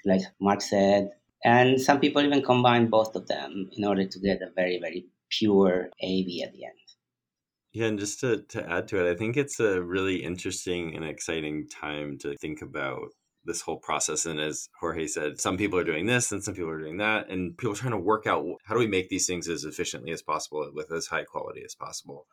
like 0.05 0.21
Mark 0.39 0.61
said. 0.61 1.11
And 1.43 1.79
some 1.79 1.99
people 1.99 2.21
even 2.21 2.41
combine 2.41 2.87
both 2.87 3.15
of 3.15 3.27
them 3.27 3.69
in 3.77 3.85
order 3.85 4.05
to 4.05 4.19
get 4.19 4.41
a 4.41 4.49
very, 4.55 4.79
very 4.79 5.05
pure 5.29 5.89
AAV 6.03 6.43
at 6.43 6.53
the 6.53 6.65
end. 6.65 6.73
Yeah, 7.73 7.87
and 7.87 7.99
just 7.99 8.21
to, 8.21 8.41
to 8.49 8.69
add 8.69 8.87
to 8.89 9.05
it, 9.05 9.11
I 9.11 9.15
think 9.15 9.35
it's 9.35 9.59
a 9.59 9.81
really 9.81 10.23
interesting 10.23 10.95
and 10.95 11.03
exciting 11.03 11.67
time 11.67 12.17
to 12.19 12.37
think 12.37 12.61
about 12.61 13.09
this 13.45 13.61
whole 13.61 13.77
process. 13.77 14.25
And 14.25 14.39
as 14.39 14.69
Jorge 14.79 15.07
said, 15.07 15.39
some 15.39 15.57
people 15.57 15.79
are 15.79 15.83
doing 15.83 16.05
this 16.05 16.31
and 16.31 16.43
some 16.43 16.53
people 16.53 16.69
are 16.69 16.79
doing 16.79 16.97
that. 16.97 17.29
And 17.29 17.57
people 17.57 17.73
are 17.73 17.77
trying 17.77 17.91
to 17.91 17.97
work 17.97 18.27
out 18.27 18.45
how 18.63 18.73
do 18.73 18.79
we 18.79 18.87
make 18.87 19.09
these 19.09 19.27
things 19.27 19.47
as 19.47 19.63
efficiently 19.63 20.11
as 20.11 20.21
possible 20.21 20.69
with 20.73 20.91
as 20.91 21.07
high 21.07 21.23
quality 21.23 21.63
as 21.63 21.75
possible. 21.75 22.27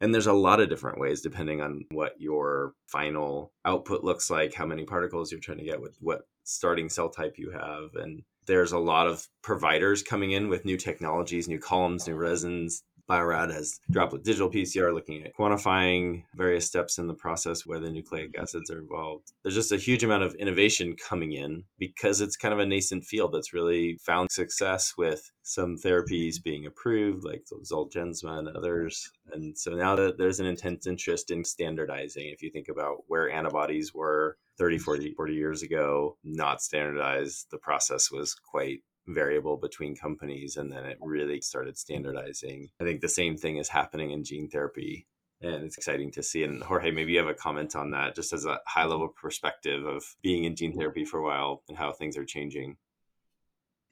And 0.00 0.14
there's 0.14 0.28
a 0.28 0.32
lot 0.32 0.60
of 0.60 0.68
different 0.68 1.00
ways 1.00 1.22
depending 1.22 1.60
on 1.60 1.84
what 1.90 2.12
your 2.18 2.74
final 2.86 3.52
output 3.64 4.04
looks 4.04 4.30
like, 4.30 4.54
how 4.54 4.66
many 4.66 4.84
particles 4.84 5.32
you're 5.32 5.40
trying 5.40 5.58
to 5.58 5.64
get 5.64 5.80
with 5.80 5.96
what 6.00 6.22
starting 6.44 6.88
cell 6.88 7.10
type 7.10 7.34
you 7.36 7.50
have. 7.50 7.94
And 7.94 8.22
there's 8.46 8.72
a 8.72 8.78
lot 8.78 9.08
of 9.08 9.26
providers 9.42 10.02
coming 10.02 10.32
in 10.32 10.48
with 10.48 10.64
new 10.64 10.76
technologies, 10.76 11.48
new 11.48 11.58
columns, 11.58 12.06
new 12.06 12.14
resins, 12.14 12.82
Bio-Rad 13.08 13.50
has 13.50 13.80
droplet 13.90 14.22
digital 14.22 14.50
PCR 14.50 14.92
looking 14.92 15.24
at 15.24 15.34
quantifying 15.34 16.24
various 16.36 16.66
steps 16.66 16.98
in 16.98 17.06
the 17.06 17.14
process 17.14 17.64
where 17.64 17.80
the 17.80 17.90
nucleic 17.90 18.32
mm-hmm. 18.32 18.42
acids 18.42 18.70
are 18.70 18.78
involved. 18.78 19.32
There's 19.42 19.54
just 19.54 19.72
a 19.72 19.78
huge 19.78 20.04
amount 20.04 20.24
of 20.24 20.34
innovation 20.34 20.94
coming 21.08 21.32
in 21.32 21.64
because 21.78 22.20
it's 22.20 22.36
kind 22.36 22.52
of 22.52 22.60
a 22.60 22.66
nascent 22.66 23.04
field 23.04 23.32
that's 23.32 23.54
really 23.54 23.98
found 24.04 24.30
success 24.30 24.92
with 24.98 25.32
some 25.42 25.76
therapies 25.76 26.34
mm-hmm. 26.34 26.42
being 26.44 26.66
approved, 26.66 27.24
like 27.24 27.44
Zolgensma 27.64 28.38
and 28.38 28.48
others. 28.48 29.10
And 29.32 29.56
so 29.58 29.72
now 29.72 29.96
that 29.96 30.18
there's 30.18 30.40
an 30.40 30.46
intense 30.46 30.86
interest 30.86 31.30
in 31.30 31.44
standardizing, 31.44 32.28
if 32.28 32.42
you 32.42 32.50
think 32.50 32.68
about 32.68 33.04
where 33.06 33.30
antibodies 33.30 33.94
were 33.94 34.36
30, 34.58 34.78
40, 34.78 35.14
40 35.14 35.34
years 35.34 35.62
ago, 35.62 36.16
not 36.24 36.60
standardized, 36.60 37.46
the 37.50 37.58
process 37.58 38.10
was 38.10 38.34
quite 38.34 38.80
variable 39.08 39.56
between 39.56 39.96
companies 39.96 40.56
and 40.56 40.70
then 40.70 40.84
it 40.84 40.98
really 41.00 41.40
started 41.40 41.76
standardizing. 41.76 42.70
I 42.80 42.84
think 42.84 43.00
the 43.00 43.08
same 43.08 43.36
thing 43.36 43.56
is 43.56 43.68
happening 43.68 44.10
in 44.10 44.24
gene 44.24 44.48
therapy 44.48 45.06
and 45.40 45.64
it's 45.64 45.76
exciting 45.76 46.10
to 46.12 46.22
see. 46.22 46.42
And 46.44 46.62
Jorge, 46.62 46.90
maybe 46.90 47.12
you 47.12 47.18
have 47.18 47.28
a 47.28 47.34
comment 47.34 47.76
on 47.76 47.90
that, 47.92 48.14
just 48.14 48.32
as 48.32 48.44
a 48.44 48.60
high 48.66 48.84
level 48.84 49.08
perspective 49.08 49.86
of 49.86 50.04
being 50.22 50.44
in 50.44 50.56
gene 50.56 50.76
therapy 50.76 51.04
for 51.04 51.18
a 51.18 51.22
while 51.22 51.62
and 51.68 51.78
how 51.78 51.92
things 51.92 52.16
are 52.16 52.24
changing. 52.24 52.76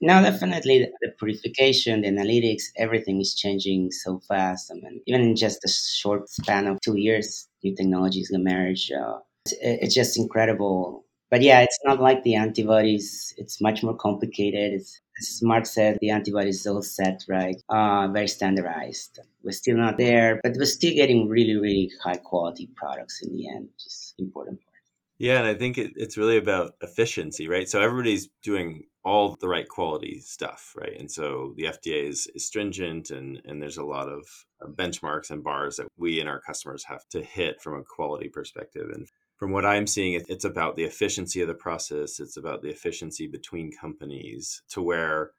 No, 0.00 0.20
definitely 0.20 0.90
the 1.00 1.10
purification, 1.18 2.02
the 2.02 2.08
analytics, 2.08 2.64
everything 2.76 3.20
is 3.20 3.34
changing 3.34 3.90
so 3.90 4.20
fast. 4.28 4.70
I 4.70 4.74
mean, 4.74 5.00
even 5.06 5.22
in 5.22 5.36
just 5.36 5.64
a 5.64 5.68
short 5.68 6.28
span 6.28 6.66
of 6.66 6.80
two 6.82 6.98
years, 6.98 7.48
new 7.64 7.74
technologies 7.74 8.30
emerge. 8.30 8.90
Uh, 8.90 9.18
it's, 9.46 9.54
it's 9.62 9.94
just 9.94 10.18
incredible. 10.18 11.06
But 11.30 11.42
yeah, 11.42 11.60
it's 11.60 11.78
not 11.84 12.00
like 12.00 12.22
the 12.24 12.34
antibodies. 12.34 13.32
It's 13.38 13.60
much 13.60 13.82
more 13.82 13.96
complicated. 13.96 14.74
It's 14.74 15.00
as 15.18 15.40
Mark 15.42 15.66
said, 15.66 15.98
the 16.00 16.10
antibody 16.10 16.50
is 16.50 16.66
all 16.66 16.82
set, 16.82 17.24
right? 17.28 17.56
Uh, 17.68 18.08
very 18.08 18.28
standardized. 18.28 19.20
We're 19.42 19.52
still 19.52 19.76
not 19.76 19.96
there, 19.98 20.40
but 20.42 20.52
we're 20.56 20.66
still 20.66 20.94
getting 20.94 21.28
really, 21.28 21.56
really 21.56 21.90
high 22.02 22.16
quality 22.16 22.68
products 22.76 23.22
in 23.22 23.32
the 23.32 23.48
end, 23.48 23.68
which 23.72 23.86
is 23.86 24.14
important 24.18 24.60
part. 24.60 24.74
Yeah, 25.18 25.38
and 25.38 25.46
I 25.46 25.54
think 25.54 25.78
it, 25.78 25.92
it's 25.96 26.18
really 26.18 26.36
about 26.36 26.74
efficiency, 26.82 27.48
right? 27.48 27.68
So 27.68 27.80
everybody's 27.80 28.28
doing 28.42 28.84
all 29.02 29.36
the 29.40 29.48
right 29.48 29.68
quality 29.68 30.20
stuff, 30.20 30.74
right? 30.76 30.98
And 30.98 31.10
so 31.10 31.54
the 31.56 31.64
FDA 31.64 32.08
is, 32.08 32.28
is 32.34 32.46
stringent, 32.46 33.10
and, 33.10 33.40
and 33.46 33.62
there's 33.62 33.78
a 33.78 33.84
lot 33.84 34.08
of 34.08 34.26
uh, 34.60 34.66
benchmarks 34.66 35.30
and 35.30 35.42
bars 35.42 35.76
that 35.76 35.86
we 35.96 36.20
and 36.20 36.28
our 36.28 36.40
customers 36.40 36.84
have 36.84 37.08
to 37.10 37.22
hit 37.22 37.62
from 37.62 37.78
a 37.78 37.84
quality 37.84 38.28
perspective. 38.28 38.90
And 38.92 39.06
from 39.36 39.52
what 39.52 39.66
I'm 39.66 39.86
seeing, 39.86 40.22
it's 40.28 40.44
about 40.44 40.76
the 40.76 40.84
efficiency 40.84 41.40
of 41.42 41.48
the 41.48 41.54
process. 41.54 42.20
It's 42.20 42.36
about 42.36 42.62
the 42.62 42.70
efficiency 42.70 43.26
between 43.26 43.70
companies 43.70 44.62
to 44.70 44.82
where 44.82 45.32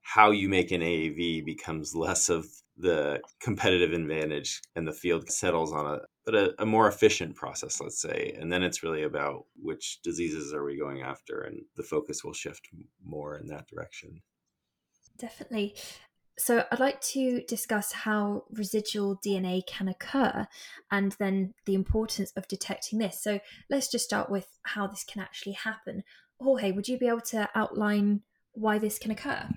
how 0.00 0.30
you 0.30 0.48
make 0.48 0.70
an 0.70 0.82
AAV 0.82 1.44
becomes 1.44 1.94
less 1.94 2.28
of 2.28 2.46
the 2.76 3.20
competitive 3.40 3.92
advantage 3.92 4.60
and 4.76 4.86
the 4.86 4.92
field 4.92 5.30
settles 5.30 5.72
on 5.72 5.86
a 5.86 5.98
but 6.24 6.34
a, 6.34 6.54
a, 6.58 6.66
more 6.66 6.88
efficient 6.88 7.36
process, 7.36 7.80
let's 7.82 8.00
say. 8.00 8.34
And 8.40 8.50
then 8.50 8.62
it's 8.62 8.82
really 8.82 9.02
about 9.02 9.44
which 9.60 10.00
diseases 10.02 10.54
are 10.54 10.64
we 10.64 10.78
going 10.78 11.02
after, 11.02 11.42
and 11.42 11.60
the 11.76 11.82
focus 11.82 12.24
will 12.24 12.32
shift 12.32 12.66
more 13.04 13.36
in 13.36 13.46
that 13.48 13.66
direction. 13.68 14.22
Definitely. 15.18 15.74
So, 16.36 16.64
I'd 16.70 16.80
like 16.80 17.00
to 17.12 17.42
discuss 17.46 17.92
how 17.92 18.44
residual 18.50 19.20
DNA 19.24 19.66
can 19.66 19.88
occur 19.88 20.46
and 20.90 21.12
then 21.18 21.54
the 21.64 21.74
importance 21.74 22.32
of 22.36 22.48
detecting 22.48 22.98
this. 22.98 23.22
So, 23.22 23.40
let's 23.70 23.90
just 23.90 24.04
start 24.04 24.30
with 24.30 24.58
how 24.62 24.86
this 24.86 25.04
can 25.04 25.22
actually 25.22 25.52
happen. 25.52 26.02
Jorge, 26.40 26.72
would 26.72 26.88
you 26.88 26.98
be 26.98 27.06
able 27.06 27.20
to 27.22 27.48
outline 27.54 28.22
why 28.52 28.78
this 28.78 28.98
can 28.98 29.10
occur? 29.10 29.48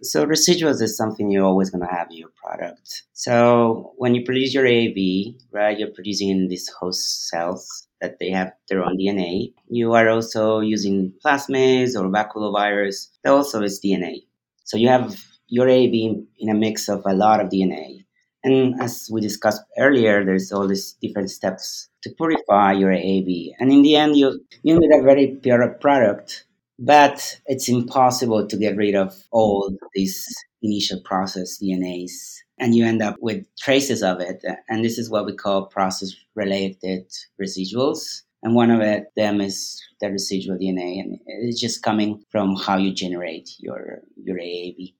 So 0.00 0.24
residuals 0.24 0.80
is 0.80 0.96
something 0.96 1.28
you're 1.28 1.44
always 1.44 1.70
going 1.70 1.84
to 1.86 1.92
have 1.92 2.08
in 2.10 2.18
your 2.18 2.30
product. 2.40 3.02
So 3.14 3.94
when 3.96 4.14
you 4.14 4.24
produce 4.24 4.54
your 4.54 4.64
AAV, 4.64 5.34
right, 5.50 5.76
you're 5.76 5.90
producing 5.90 6.28
in 6.28 6.46
these 6.46 6.68
host 6.68 7.28
cells 7.28 7.88
that 8.00 8.20
they 8.20 8.30
have 8.30 8.52
their 8.68 8.84
own 8.84 8.96
DNA. 8.96 9.54
You 9.68 9.94
are 9.94 10.08
also 10.08 10.60
using 10.60 11.12
plasmids 11.24 12.00
or 12.00 12.08
baculovirus 12.08 13.08
that 13.24 13.32
also 13.32 13.60
is 13.62 13.80
DNA. 13.80 14.27
So 14.68 14.76
you 14.76 14.88
have 14.88 15.16
your 15.48 15.66
AAV 15.66 16.24
in 16.38 16.48
a 16.48 16.54
mix 16.54 16.88
of 16.88 17.02
a 17.04 17.14
lot 17.14 17.40
of 17.40 17.50
DNA. 17.50 18.04
And 18.44 18.80
as 18.80 19.08
we 19.10 19.20
discussed 19.20 19.62
earlier, 19.78 20.24
there's 20.24 20.52
all 20.52 20.68
these 20.68 20.92
different 21.02 21.30
steps 21.30 21.88
to 22.02 22.10
purify 22.10 22.72
your 22.72 22.92
AAV. 22.92 23.52
And 23.58 23.72
in 23.72 23.82
the 23.82 23.96
end, 23.96 24.16
you, 24.16 24.40
you 24.62 24.78
need 24.78 24.90
a 24.92 25.02
very 25.02 25.26
pure 25.42 25.68
product 25.80 26.46
but 26.78 27.40
it's 27.46 27.68
impossible 27.68 28.46
to 28.46 28.56
get 28.56 28.76
rid 28.76 28.94
of 28.94 29.24
all 29.32 29.76
these 29.94 30.24
initial 30.62 31.00
process 31.00 31.58
DNAs. 31.60 32.12
And 32.60 32.74
you 32.74 32.84
end 32.84 33.02
up 33.02 33.16
with 33.20 33.44
traces 33.58 34.02
of 34.02 34.20
it. 34.20 34.44
And 34.68 34.84
this 34.84 34.98
is 34.98 35.10
what 35.10 35.26
we 35.26 35.34
call 35.34 35.66
process 35.66 36.14
related 36.34 37.06
residuals. 37.40 38.22
And 38.48 38.56
one 38.56 38.70
of 38.70 38.80
them 39.14 39.42
is 39.42 39.78
the 40.00 40.10
residual 40.10 40.56
DNA. 40.56 41.00
And 41.00 41.18
it's 41.26 41.60
just 41.60 41.82
coming 41.82 42.24
from 42.30 42.56
how 42.56 42.78
you 42.78 42.94
generate 42.94 43.50
your, 43.58 44.00
your 44.16 44.38
AAV. 44.38 44.94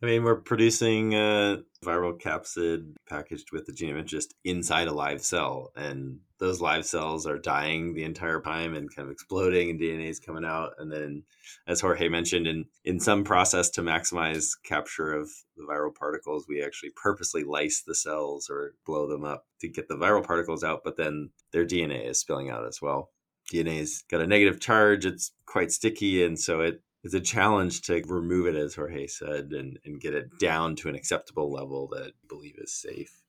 I 0.00 0.06
mean, 0.06 0.22
we're 0.22 0.36
producing 0.36 1.14
a 1.14 1.58
viral 1.84 2.20
capsid 2.20 2.94
packaged 3.08 3.50
with 3.50 3.66
the 3.66 3.72
genome 3.72 3.98
interest 3.98 4.32
inside 4.44 4.86
a 4.86 4.92
live 4.92 5.22
cell, 5.22 5.72
and 5.74 6.20
those 6.38 6.60
live 6.60 6.86
cells 6.86 7.26
are 7.26 7.38
dying 7.38 7.94
the 7.94 8.04
entire 8.04 8.40
time 8.40 8.74
and 8.74 8.94
kind 8.94 9.08
of 9.08 9.12
exploding, 9.12 9.70
and 9.70 9.80
DNA 9.80 10.08
is 10.08 10.20
coming 10.20 10.44
out. 10.44 10.74
And 10.78 10.92
then, 10.92 11.24
as 11.66 11.80
Jorge 11.80 12.08
mentioned, 12.08 12.46
in 12.46 12.66
in 12.84 13.00
some 13.00 13.24
process 13.24 13.70
to 13.70 13.82
maximize 13.82 14.52
capture 14.64 15.12
of 15.12 15.30
the 15.56 15.64
viral 15.64 15.94
particles, 15.94 16.46
we 16.48 16.62
actually 16.62 16.90
purposely 16.90 17.42
lyse 17.42 17.82
the 17.82 17.94
cells 17.94 18.48
or 18.48 18.74
blow 18.86 19.08
them 19.08 19.24
up 19.24 19.46
to 19.62 19.68
get 19.68 19.88
the 19.88 19.96
viral 19.96 20.24
particles 20.24 20.62
out, 20.62 20.82
but 20.84 20.96
then 20.96 21.30
their 21.52 21.66
DNA 21.66 22.08
is 22.08 22.20
spilling 22.20 22.50
out 22.50 22.64
as 22.64 22.80
well. 22.80 23.10
DNA's 23.52 24.04
got 24.08 24.20
a 24.20 24.28
negative 24.28 24.60
charge; 24.60 25.04
it's 25.04 25.32
quite 25.44 25.72
sticky, 25.72 26.22
and 26.22 26.38
so 26.38 26.60
it 26.60 26.82
it's 27.08 27.14
a 27.14 27.32
challenge 27.32 27.80
to 27.82 28.02
remove 28.06 28.46
it, 28.46 28.54
as 28.54 28.74
Jorge 28.74 29.06
said, 29.06 29.52
and, 29.52 29.78
and 29.86 29.98
get 29.98 30.12
it 30.12 30.38
down 30.38 30.76
to 30.76 30.90
an 30.90 30.94
acceptable 30.94 31.50
level 31.50 31.88
that 31.88 32.08
you 32.08 32.28
believe 32.28 32.56
is 32.58 32.70
safe. 32.70 33.22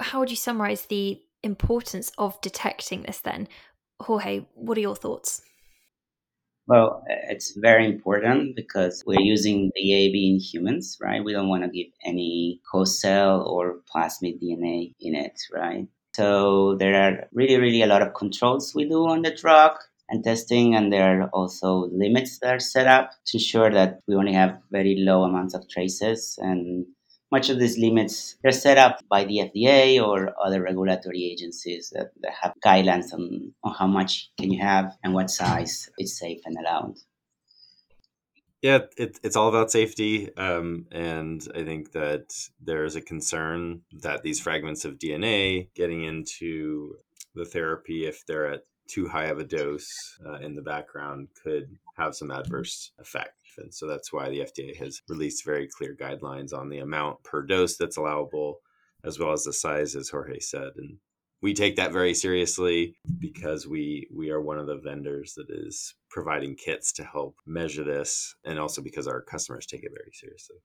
How 0.00 0.20
would 0.20 0.30
you 0.30 0.36
summarize 0.36 0.86
the 0.86 1.20
importance 1.42 2.10
of 2.16 2.40
detecting 2.40 3.02
this 3.02 3.20
then? 3.20 3.48
Jorge, 4.00 4.46
what 4.54 4.78
are 4.78 4.80
your 4.80 4.96
thoughts? 4.96 5.42
Well, 6.68 7.04
it's 7.28 7.54
very 7.58 7.84
important 7.84 8.56
because 8.56 9.04
we're 9.06 9.20
using 9.20 9.70
the 9.74 9.90
AAV 9.90 10.30
in 10.30 10.40
humans, 10.40 10.96
right? 10.98 11.22
We 11.22 11.34
don't 11.34 11.50
want 11.50 11.64
to 11.64 11.68
give 11.68 11.92
any 12.02 12.62
host 12.72 12.98
cell 12.98 13.46
or 13.46 13.80
plasmid 13.94 14.42
DNA 14.42 14.94
in 15.00 15.14
it, 15.14 15.38
right? 15.52 15.86
So 16.14 16.76
there 16.76 16.94
are 16.94 17.28
really, 17.34 17.58
really 17.58 17.82
a 17.82 17.86
lot 17.86 18.00
of 18.00 18.14
controls 18.14 18.74
we 18.74 18.88
do 18.88 19.06
on 19.06 19.20
the 19.20 19.32
drug 19.32 19.72
and 20.08 20.22
testing, 20.22 20.74
and 20.74 20.92
there 20.92 21.22
are 21.22 21.28
also 21.28 21.88
limits 21.92 22.38
that 22.38 22.54
are 22.54 22.60
set 22.60 22.86
up 22.86 23.10
to 23.26 23.38
ensure 23.38 23.70
that 23.70 24.00
we 24.06 24.14
only 24.14 24.32
have 24.32 24.58
very 24.70 24.96
low 24.98 25.24
amounts 25.24 25.54
of 25.54 25.68
traces. 25.68 26.38
And 26.40 26.86
much 27.32 27.50
of 27.50 27.58
these 27.58 27.78
limits 27.78 28.36
are 28.44 28.52
set 28.52 28.78
up 28.78 29.00
by 29.08 29.24
the 29.24 29.38
FDA 29.38 30.00
or 30.00 30.32
other 30.42 30.62
regulatory 30.62 31.24
agencies 31.24 31.90
that, 31.92 32.12
that 32.22 32.32
have 32.40 32.52
guidelines 32.64 33.12
on, 33.12 33.52
on 33.64 33.74
how 33.74 33.86
much 33.86 34.30
can 34.38 34.52
you 34.52 34.60
have 34.62 34.96
and 35.02 35.12
what 35.12 35.30
size 35.30 35.90
is 35.98 36.18
safe 36.18 36.40
and 36.44 36.56
allowed. 36.56 36.94
Yeah, 38.62 38.80
it, 38.96 39.20
it's 39.22 39.36
all 39.36 39.48
about 39.48 39.70
safety. 39.70 40.34
Um, 40.36 40.86
and 40.90 41.46
I 41.54 41.62
think 41.64 41.92
that 41.92 42.32
there's 42.60 42.96
a 42.96 43.00
concern 43.00 43.82
that 44.00 44.22
these 44.22 44.40
fragments 44.40 44.84
of 44.84 44.98
DNA 44.98 45.68
getting 45.74 46.04
into 46.04 46.96
the 47.34 47.44
therapy, 47.44 48.06
if 48.06 48.24
they're 48.26 48.50
at 48.50 48.62
too 48.88 49.08
high 49.08 49.26
of 49.26 49.38
a 49.38 49.44
dose 49.44 50.18
uh, 50.26 50.34
in 50.34 50.54
the 50.54 50.62
background 50.62 51.28
could 51.42 51.76
have 51.96 52.14
some 52.14 52.30
adverse 52.30 52.92
effect. 52.98 53.42
And 53.58 53.72
so 53.72 53.86
that's 53.86 54.12
why 54.12 54.28
the 54.28 54.40
FDA 54.40 54.76
has 54.76 55.00
released 55.08 55.44
very 55.44 55.66
clear 55.66 55.96
guidelines 55.98 56.52
on 56.52 56.68
the 56.68 56.78
amount 56.78 57.22
per 57.22 57.42
dose 57.42 57.76
that's 57.76 57.96
allowable, 57.96 58.60
as 59.04 59.18
well 59.18 59.32
as 59.32 59.44
the 59.44 59.52
size, 59.52 59.96
as 59.96 60.10
Jorge 60.10 60.40
said. 60.40 60.72
And 60.76 60.98
we 61.42 61.54
take 61.54 61.76
that 61.76 61.92
very 61.92 62.14
seriously 62.14 62.96
because 63.18 63.66
we 63.66 64.08
we 64.14 64.30
are 64.30 64.40
one 64.40 64.58
of 64.58 64.66
the 64.66 64.76
vendors 64.78 65.34
that 65.34 65.50
is 65.50 65.94
providing 66.10 66.56
kits 66.56 66.92
to 66.94 67.04
help 67.04 67.36
measure 67.46 67.84
this, 67.84 68.34
and 68.44 68.58
also 68.58 68.82
because 68.82 69.06
our 69.06 69.22
customers 69.22 69.66
take 69.66 69.84
it 69.84 69.92
very 69.94 70.12
seriously 70.12 70.56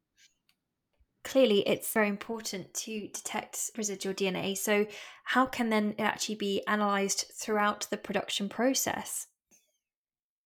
clearly 1.31 1.59
it's 1.61 1.93
very 1.93 2.09
important 2.09 2.73
to 2.73 3.07
detect 3.07 3.71
residual 3.77 4.13
DNA. 4.13 4.57
So, 4.57 4.85
how 5.23 5.45
can 5.45 5.69
then 5.69 5.95
it 5.97 6.01
actually 6.01 6.35
be 6.35 6.61
analyzed 6.67 7.31
throughout 7.33 7.88
the 7.89 7.97
production 7.97 8.50
process? 8.50 9.27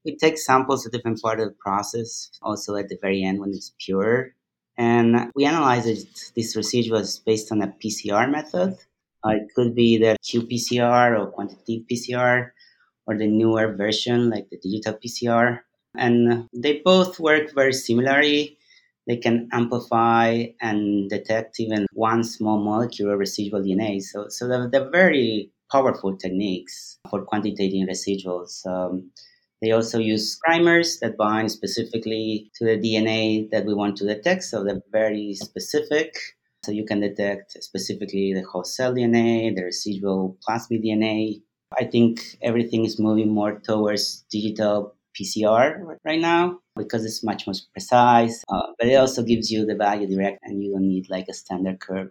We 0.05 0.15
take 0.15 0.37
samples 0.37 0.85
at 0.85 0.91
different 0.91 1.19
part 1.21 1.39
of 1.39 1.47
the 1.49 1.55
process, 1.55 2.29
also 2.43 2.75
at 2.75 2.89
the 2.89 2.99
very 3.01 3.23
end 3.23 3.39
when 3.39 3.49
it's 3.49 3.73
pure. 3.79 4.35
And 4.77 5.31
we 5.33 5.45
analyze 5.45 5.87
it, 5.87 6.31
these 6.35 6.55
residuals 6.55 7.23
based 7.25 7.51
on 7.51 7.63
a 7.63 7.73
PCR 7.83 8.29
method. 8.29 8.77
Uh, 9.25 9.29
it 9.29 9.47
could 9.55 9.73
be 9.73 9.97
the 9.97 10.15
qPCR 10.23 11.19
or 11.19 11.31
quantitative 11.31 11.87
PCR 11.91 12.51
or 13.07 13.17
the 13.17 13.25
newer 13.25 13.73
version 13.75 14.29
like 14.29 14.47
the 14.51 14.57
digital 14.57 14.93
PCR. 14.93 15.61
And 15.97 16.47
they 16.53 16.81
both 16.85 17.19
work 17.19 17.55
very 17.55 17.73
similarly 17.73 18.59
they 19.07 19.17
can 19.17 19.47
amplify 19.51 20.45
and 20.61 21.09
detect 21.09 21.59
even 21.59 21.85
one 21.93 22.23
small 22.23 22.57
molecule 22.63 23.11
of 23.11 23.19
residual 23.19 23.61
DNA. 23.61 24.01
So, 24.01 24.27
so 24.29 24.47
they're, 24.47 24.69
they're 24.69 24.89
very 24.89 25.51
powerful 25.71 26.17
techniques 26.17 26.97
for 27.09 27.23
quantitating 27.23 27.87
residuals. 27.87 28.65
Um, 28.65 29.11
they 29.61 29.71
also 29.71 29.99
use 29.99 30.37
primers 30.43 30.99
that 30.99 31.17
bind 31.17 31.51
specifically 31.51 32.51
to 32.55 32.65
the 32.65 32.77
DNA 32.77 33.49
that 33.51 33.65
we 33.65 33.73
want 33.73 33.97
to 33.97 34.05
detect. 34.05 34.43
So 34.43 34.63
they're 34.63 34.81
very 34.91 35.33
specific. 35.33 36.13
So 36.63 36.71
you 36.71 36.85
can 36.85 36.99
detect 36.99 37.63
specifically 37.63 38.33
the 38.33 38.43
whole 38.43 38.63
cell 38.63 38.93
DNA, 38.93 39.55
the 39.55 39.63
residual 39.63 40.37
plasmid 40.47 40.83
DNA. 40.83 41.41
I 41.79 41.85
think 41.85 42.37
everything 42.41 42.85
is 42.85 42.99
moving 42.99 43.31
more 43.31 43.59
towards 43.59 44.25
digital 44.31 44.94
PCR 45.19 45.97
right 46.03 46.19
now 46.19 46.59
because 46.75 47.05
it's 47.05 47.23
much 47.23 47.47
more 47.47 47.55
precise, 47.73 48.43
uh, 48.49 48.67
but 48.77 48.87
it 48.87 48.95
also 48.95 49.23
gives 49.23 49.49
you 49.51 49.65
the 49.65 49.75
value 49.75 50.07
direct 50.07 50.39
and 50.43 50.63
you 50.63 50.71
don't 50.71 50.87
need 50.87 51.09
like 51.09 51.27
a 51.29 51.33
standard 51.33 51.79
curve. 51.79 52.09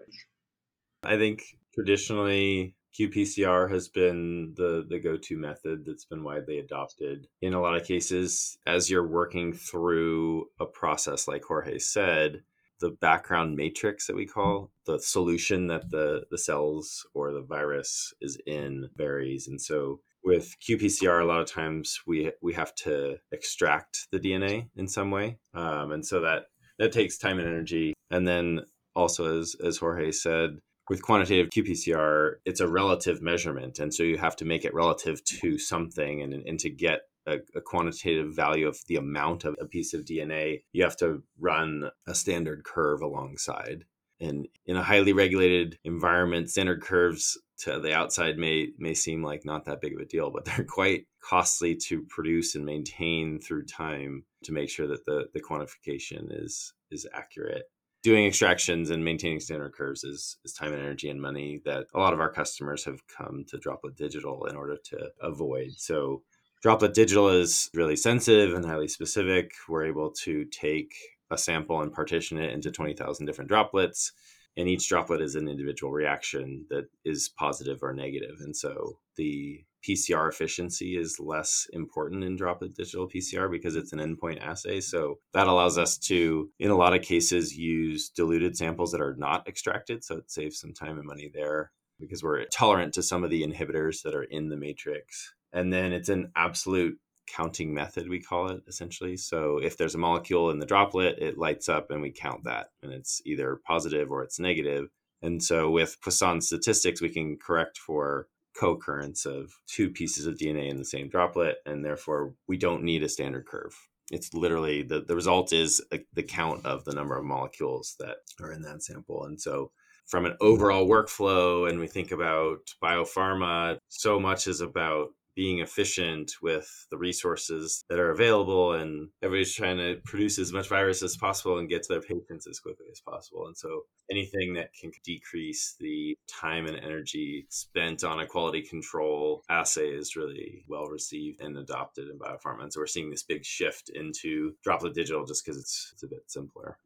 I 1.03 1.17
think 1.17 1.43
traditionally 1.75 2.75
qPCR 2.99 3.71
has 3.71 3.89
been 3.89 4.55
the, 4.57 4.87
the 4.89 5.01
go 5.01 5.17
to 5.17 5.37
method 5.37 5.85
that's 5.85 6.05
been 6.05 6.23
widely 6.23 6.59
adopted. 6.59 7.27
In 7.43 7.55
a 7.55 7.61
lot 7.61 7.77
of 7.77 7.87
cases, 7.87 8.57
as 8.67 8.89
you're 8.89 9.07
working 9.07 9.53
through 9.53 10.47
a 10.61 10.67
process, 10.67 11.27
like 11.27 11.45
Jorge 11.45 11.79
said, 11.79 12.43
the 12.81 12.91
background 12.91 13.57
matrix 13.57 14.07
that 14.07 14.17
we 14.17 14.27
call 14.27 14.71
the 14.87 14.99
solution 14.99 15.67
that 15.69 15.91
the, 15.91 16.25
the 16.31 16.39
cells 16.39 17.07
or 17.15 17.33
the 17.33 17.43
virus 17.43 18.13
is 18.21 18.39
in 18.47 18.89
varies. 18.97 19.49
And 19.49 19.61
so 19.61 20.01
with 20.25 20.55
qPCR, 20.67 21.21
a 21.21 21.25
lot 21.25 21.41
of 21.41 21.51
times 21.51 22.01
we 22.07 22.33
we 22.43 22.55
have 22.55 22.75
to 22.77 23.17
extract 23.33 24.09
the 24.11 24.19
DNA 24.19 24.69
in 24.77 24.89
some 24.89 25.11
way, 25.11 25.39
um, 25.55 25.93
and 25.93 26.05
so 26.05 26.21
that 26.21 26.45
that 26.79 26.93
takes 26.93 27.19
time 27.19 27.39
and 27.39 27.49
energy. 27.49 27.95
And 28.11 28.27
then 28.27 28.61
also, 28.95 29.41
as 29.41 29.55
as 29.65 29.79
Jorge 29.79 30.11
said, 30.13 30.59
with 30.89 31.03
quantitative 31.03 31.51
qPCR, 31.51 32.37
it's 32.45 32.61
a 32.61 32.69
relative 32.69 33.23
measurement, 33.23 33.79
and 33.79 33.93
so 33.93 34.03
you 34.03 34.19
have 34.19 34.37
to 34.37 34.45
make 34.45 34.65
it 34.65 34.75
relative 34.75 35.23
to 35.25 35.59
something, 35.59 36.23
and 36.23 36.33
and 36.33 36.59
to 36.61 36.71
get 36.71 37.03
a, 37.27 37.39
a, 37.55 37.61
quantitative 37.61 38.35
value 38.35 38.69
of 38.69 38.79
the 38.87 38.97
amount 38.97 39.45
of 39.45 39.55
a 39.61 39.65
piece 39.65 39.95
of 39.95 40.05
DNA, 40.05 40.63
you 40.73 40.83
have 40.85 40.97
to 40.99 41.23
run 41.39 41.91
a 42.07 42.15
standard 42.15 42.65
curve 42.65 43.01
alongside. 43.01 43.85
And 44.25 44.49
in 44.67 44.77
a 44.77 44.83
highly 44.83 45.13
regulated 45.13 45.79
environment, 45.85 46.51
standard 46.51 46.83
curves 46.83 47.39
to 47.59 47.79
the 47.81 47.95
outside 47.95 48.37
may 48.39 48.69
may 48.79 48.95
seem 48.95 49.23
like 49.23 49.45
not 49.45 49.65
that 49.67 49.81
big 49.81 49.95
of 49.95 50.01
a 50.01 50.05
deal, 50.05 50.31
but 50.31 50.45
they're 50.47 50.65
quite 50.65 51.07
costly 51.21 51.77
to 51.77 52.03
produce 52.09 52.55
and 52.55 52.65
maintain 52.65 53.39
through 53.41 53.65
time 53.65 54.25
to 54.45 54.53
make 54.53 54.69
sure 54.69 54.87
that 54.87 55.05
the, 55.07 55.27
the 55.33 55.41
quantification 55.41 56.27
is 56.43 56.73
is 56.91 57.07
accurate. 57.13 57.65
doing 58.03 58.27
extractions 58.27 58.91
and 58.91 59.05
maintaining 59.05 59.41
standard 59.41 59.73
curves 59.73 60.05
is, 60.05 60.37
is 60.45 60.53
time 60.53 60.73
and 60.73 60.83
energy 60.83 61.09
and 61.09 61.21
money 61.21 61.61
that 61.65 61.87
a 61.95 61.99
lot 61.99 62.13
of 62.13 62.21
our 62.21 62.31
customers 62.31 62.85
have 62.85 63.01
come 63.09 63.45
to 63.49 63.59
Droplet 63.59 63.97
Digital 63.97 64.45
in 64.47 64.57
order 64.57 64.77
to 64.91 65.09
avoid. 65.21 65.71
So 65.77 66.23
Droplet 66.63 66.95
Digital 66.95 67.29
is 67.29 67.71
really 67.75 67.97
sensitive 67.97 68.55
and 68.55 68.65
highly 68.65 68.89
specific. 68.89 69.53
We're 69.69 69.87
able 69.87 70.11
to 70.25 70.45
take 70.47 70.95
a 71.35 71.39
sample 71.39 71.83
and 71.83 71.93
partition 71.93 72.39
it 72.39 72.53
into 72.53 72.71
20,000 72.71 73.27
different 73.27 73.49
droplets. 73.49 74.13
And 74.57 74.69
each 74.69 74.89
droplet 74.89 75.21
is 75.21 75.35
an 75.35 75.49
individual 75.49 75.93
reaction 75.93 76.67
that 76.71 76.85
is 77.05 77.29
positive 77.29 77.83
or 77.83 77.93
negative. 77.93 78.37
And 78.41 78.57
so 78.57 78.99
the 79.17 79.65
PCR 79.87 80.29
efficiency 80.29 80.97
is 80.97 81.21
less 81.21 81.67
important 81.73 82.25
in 82.25 82.37
droplet 82.37 82.75
digital 82.75 83.09
PCR 83.09 83.51
because 83.51 83.77
it's 83.77 83.93
an 83.93 83.99
endpoint 83.99 84.41
assay. 84.41 84.81
So 84.81 85.19
that 85.33 85.49
allows 85.49 85.77
us 85.77 85.99
to, 85.99 86.51
in 86.59 86.71
a 86.71 86.77
lot 86.77 86.95
of 86.95 87.03
cases, 87.03 87.57
use 87.57 88.09
diluted 88.09 88.57
samples 88.57 88.93
that 88.93 89.01
are 89.01 89.17
not 89.17 89.47
extracted. 89.47 90.05
So 90.05 90.17
it 90.17 90.31
saves 90.31 90.61
some 90.61 90.73
time 90.73 90.99
and 90.99 91.07
money 91.07 91.31
there 91.33 91.73
because 92.01 92.23
we're 92.23 92.45
tolerant 92.47 92.95
to 92.95 93.03
some 93.03 93.25
of 93.25 93.31
the 93.31 93.43
inhibitors 93.43 94.03
that 94.03 94.15
are 94.15 94.25
in 94.25 94.49
the 94.49 94.57
matrix. 94.57 95.35
And 95.53 95.73
then 95.73 95.93
it's 95.93 96.09
an 96.09 96.33
absolute 96.35 96.99
counting 97.27 97.73
method, 97.73 98.09
we 98.09 98.21
call 98.21 98.49
it 98.49 98.63
essentially. 98.69 99.17
So 99.17 99.59
if 99.59 99.77
there's 99.77 99.95
a 99.95 99.99
molecule 99.99 100.51
in 100.51 100.59
the 100.59 100.67
droplet, 100.67 101.19
it 101.19 101.39
lights 101.39 101.69
up 101.69 101.91
and 101.91 102.03
we 102.03 102.11
count 102.11 102.45
that. 102.45 102.69
And 102.83 102.93
it's 102.93 103.23
either 103.25 103.61
positive 103.67 104.11
or 104.11 104.23
it's 104.23 104.39
negative. 104.39 104.89
And 105.23 105.43
so 105.43 105.71
with 105.71 105.97
Poisson 106.03 106.41
statistics, 106.41 107.01
we 107.01 107.09
can 107.09 107.37
correct 107.37 107.79
for 107.79 108.29
co-occurrence 108.55 109.27
of 109.27 109.53
two 109.67 109.91
pieces 109.91 110.27
of 110.27 110.37
DNA 110.37 110.71
in 110.71 110.79
the 110.79 110.85
same 110.85 111.09
droplet, 111.09 111.57
and 111.67 111.85
therefore 111.85 112.35
we 112.47 112.57
don't 112.57 112.85
need 112.85 113.03
a 113.03 113.09
standard 113.09 113.47
curve. 113.47 113.75
It's 114.11 114.33
literally 114.35 114.83
the, 114.83 115.01
the 115.01 115.17
result 115.17 115.53
is 115.53 115.83
a, 115.93 116.01
the 116.13 116.23
count 116.23 116.65
of 116.67 116.85
the 116.85 116.95
number 116.95 117.17
of 117.17 117.25
molecules 117.25 117.97
that 117.99 118.17
are 118.41 118.53
in 118.53 118.63
that 118.63 118.83
sample. 118.83 119.25
And 119.25 119.41
so 119.41 119.73
from 120.07 120.27
an 120.27 120.37
overall 120.41 120.87
workflow, 120.87 121.69
and 121.69 121.81
we 121.81 121.87
think 121.87 122.13
about 122.13 122.59
biopharma, 122.83 123.79
so 123.89 124.21
much 124.21 124.47
is 124.47 124.61
about 124.61 125.09
being 125.35 125.61
efficient 125.61 126.33
with 126.43 126.87
the 126.91 126.97
resources 126.97 127.85
that 127.89 127.99
are 127.99 128.11
available 128.11 128.73
and 128.73 129.09
everybody's 129.23 129.55
trying 129.55 129.77
to 129.77 129.97
produce 130.05 130.39
as 130.39 130.53
much 130.53 130.69
virus 130.69 131.03
as 131.03 131.17
possible 131.17 131.59
and 131.59 131.69
get 131.69 131.83
to 131.83 131.93
their 131.93 132.01
patients 132.01 132.47
as 132.47 132.61
quickly 132.61 132.87
as 132.91 133.01
possible 133.01 133.47
and 133.47 133.57
so 133.57 133.83
anything 134.11 134.55
that 134.55 134.71
can 134.79 134.91
decrease 135.05 135.77
the 135.81 136.17
time 136.29 136.67
and 136.67 136.77
energy 136.77 137.47
spent 137.49 138.05
on 138.05 138.21
a 138.21 138.27
quality 138.27 138.63
control 138.63 139.43
assay 139.51 139.89
is 139.89 140.17
really 140.17 140.65
well 140.69 140.87
received 140.87 141.41
and 141.41 141.57
adopted 141.59 142.09
in 142.09 142.19
biopharma 142.19 142.63
and 142.63 142.73
so 142.73 142.81
we're 142.81 142.87
seeing 142.87 143.11
this 143.11 143.23
big 143.23 143.45
shift 143.45 143.91
into 143.95 144.53
droplet 144.63 144.95
digital 144.95 145.25
just 145.25 145.45
because 145.45 145.59
it's, 145.59 145.91
it's 145.93 146.03
a 146.03 146.09
bit 146.09 146.23
simpler 146.27 146.79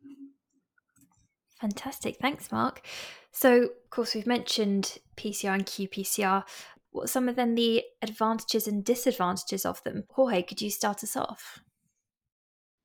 Fantastic. 1.60 2.18
Thanks, 2.20 2.52
Mark. 2.52 2.82
So, 3.32 3.62
of 3.62 3.90
course, 3.90 4.14
we've 4.14 4.28
mentioned 4.28 4.98
PCR 5.16 5.54
and 5.54 5.66
qPCR 5.66 6.44
what 6.90 7.08
some 7.08 7.28
of 7.28 7.36
then 7.36 7.54
the 7.54 7.82
advantages 8.02 8.66
and 8.66 8.84
disadvantages 8.84 9.64
of 9.64 9.82
them? 9.84 10.04
Jorge, 10.10 10.42
could 10.42 10.60
you 10.60 10.70
start 10.70 11.02
us 11.02 11.16
off? 11.16 11.60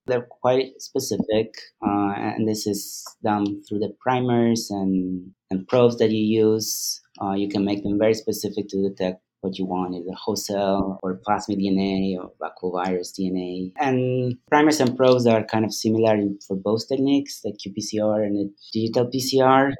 They're 0.05 0.27
quite 0.41 0.81
specific, 0.81 1.55
uh, 1.81 2.13
and 2.17 2.47
this 2.47 2.67
is 2.67 3.05
done 3.23 3.63
through 3.63 3.79
the 3.79 3.95
primers 4.01 4.69
and, 4.69 5.31
and 5.49 5.65
probes 5.67 5.97
that 5.99 6.11
you 6.11 6.43
use. 6.45 7.01
Uh, 7.21 7.33
you 7.33 7.47
can 7.47 7.63
make 7.63 7.83
them 7.83 7.97
very 7.97 8.13
specific 8.13 8.67
to 8.69 8.89
detect 8.89 9.21
what 9.43 9.57
you 9.59 9.65
want, 9.65 9.93
either 9.93 10.15
host 10.15 10.47
cell 10.47 10.99
or 11.03 11.19
plasmid 11.27 11.59
DNA 11.59 12.17
or 12.17 12.31
baculovirus 12.41 13.13
DNA. 13.17 13.71
And 13.77 14.35
primers 14.49 14.79
and 14.79 14.95
probes 14.97 15.27
are 15.27 15.43
kind 15.43 15.65
of 15.65 15.73
similar 15.73 16.17
for 16.47 16.55
both 16.55 16.87
techniques, 16.87 17.41
the 17.41 17.51
qPCR 17.51 18.25
and 18.25 18.37
the 18.37 18.53
digital 18.73 19.09
PCR. 19.09 19.73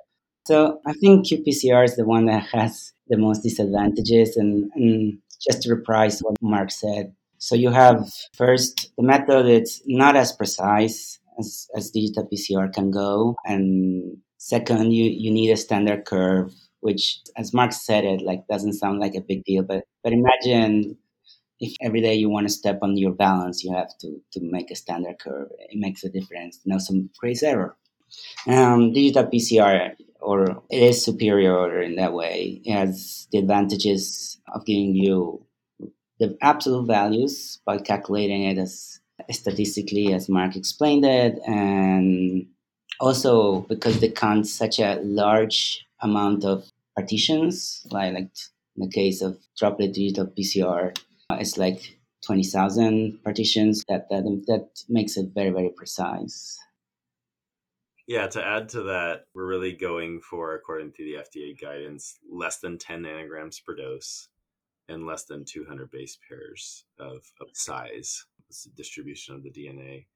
So 0.45 0.79
I 0.85 0.93
think 0.93 1.25
qPCR 1.25 1.85
is 1.85 1.95
the 1.95 2.05
one 2.05 2.25
that 2.25 2.45
has 2.53 2.91
the 3.07 3.17
most 3.17 3.43
disadvantages. 3.43 4.35
And, 4.37 4.71
and 4.75 5.19
just 5.41 5.63
to 5.63 5.73
reprise 5.73 6.19
what 6.19 6.35
Mark 6.41 6.71
said, 6.71 7.13
so 7.37 7.55
you 7.55 7.71
have 7.71 8.09
first 8.33 8.91
the 8.97 9.03
method 9.03 9.45
it's 9.47 9.81
not 9.85 10.15
as 10.15 10.31
precise 10.31 11.19
as, 11.37 11.67
as 11.75 11.91
digital 11.91 12.27
PCR 12.31 12.73
can 12.73 12.89
go, 12.89 13.35
and 13.45 14.17
second 14.37 14.93
you, 14.93 15.05
you 15.05 15.29
need 15.29 15.51
a 15.51 15.57
standard 15.57 16.05
curve, 16.05 16.53
which 16.79 17.19
as 17.35 17.53
Mark 17.53 17.73
said 17.73 18.05
it 18.05 18.21
like 18.21 18.47
doesn't 18.47 18.73
sound 18.73 18.99
like 18.99 19.15
a 19.15 19.21
big 19.21 19.43
deal, 19.43 19.63
but 19.63 19.83
but 20.03 20.13
imagine 20.13 20.97
if 21.59 21.73
every 21.81 22.01
day 22.01 22.15
you 22.15 22.29
want 22.29 22.47
to 22.47 22.53
step 22.53 22.79
on 22.81 22.97
your 22.97 23.11
balance, 23.11 23.63
you 23.63 23.73
have 23.73 23.97
to, 23.99 24.21
to 24.33 24.39
make 24.41 24.69
a 24.69 24.75
standard 24.75 25.19
curve. 25.19 25.49
It 25.69 25.79
makes 25.79 26.03
a 26.03 26.09
difference. 26.09 26.59
No, 26.65 26.77
some 26.77 27.09
crazy 27.17 27.45
error. 27.45 27.75
Um, 28.47 28.91
digital 28.91 29.25
PCR, 29.25 29.95
or 30.23 30.63
it 30.69 30.83
is 30.83 31.03
superior 31.03 31.81
in 31.81 31.95
that 31.97 32.13
way. 32.13 32.61
It 32.63 32.73
has 32.73 33.27
the 33.31 33.39
advantages 33.39 34.37
of 34.53 34.65
giving 34.65 34.95
you 34.95 35.45
the 36.19 36.37
absolute 36.41 36.87
values 36.87 37.59
by 37.65 37.77
calculating 37.79 38.43
it 38.43 38.57
as 38.57 38.99
statistically 39.31 40.13
as 40.13 40.29
Mark 40.29 40.55
explained 40.55 41.05
it, 41.05 41.39
and 41.45 42.47
also 42.99 43.61
because 43.61 43.99
they 43.99 44.09
count 44.09 44.47
such 44.47 44.79
a 44.79 44.99
large 45.03 45.85
amount 46.01 46.45
of 46.45 46.69
partitions, 46.95 47.85
like, 47.91 48.13
like 48.13 48.29
in 48.75 48.87
the 48.87 48.89
case 48.89 49.21
of 49.21 49.37
droplet 49.57 49.93
digital 49.93 50.27
PCR, 50.27 50.97
it's 51.31 51.57
like 51.57 51.97
20,000 52.25 53.19
partitions 53.23 53.83
that, 53.89 54.07
that 54.09 54.23
that 54.47 54.69
makes 54.87 55.17
it 55.17 55.29
very 55.33 55.49
very 55.49 55.69
precise. 55.69 56.57
Yeah, 58.05 58.27
to 58.27 58.45
add 58.45 58.69
to 58.69 58.83
that, 58.83 59.25
we're 59.33 59.47
really 59.47 59.71
going 59.71 60.19
for, 60.19 60.55
according 60.55 60.91
to 60.93 61.03
the 61.03 61.13
FDA 61.15 61.59
guidance, 61.59 62.19
less 62.29 62.59
than 62.59 62.77
10 62.77 63.03
nanograms 63.03 63.63
per 63.63 63.75
dose 63.75 64.27
and 64.89 65.05
less 65.05 65.23
than 65.23 65.45
200 65.45 65.89
base 65.89 66.17
pairs 66.27 66.83
of, 66.99 67.21
of 67.39 67.47
size. 67.53 68.25
It's 68.49 68.65
the 68.65 68.71
distribution 68.71 69.35
of 69.35 69.43
the 69.43 69.51
DNA. 69.51 70.07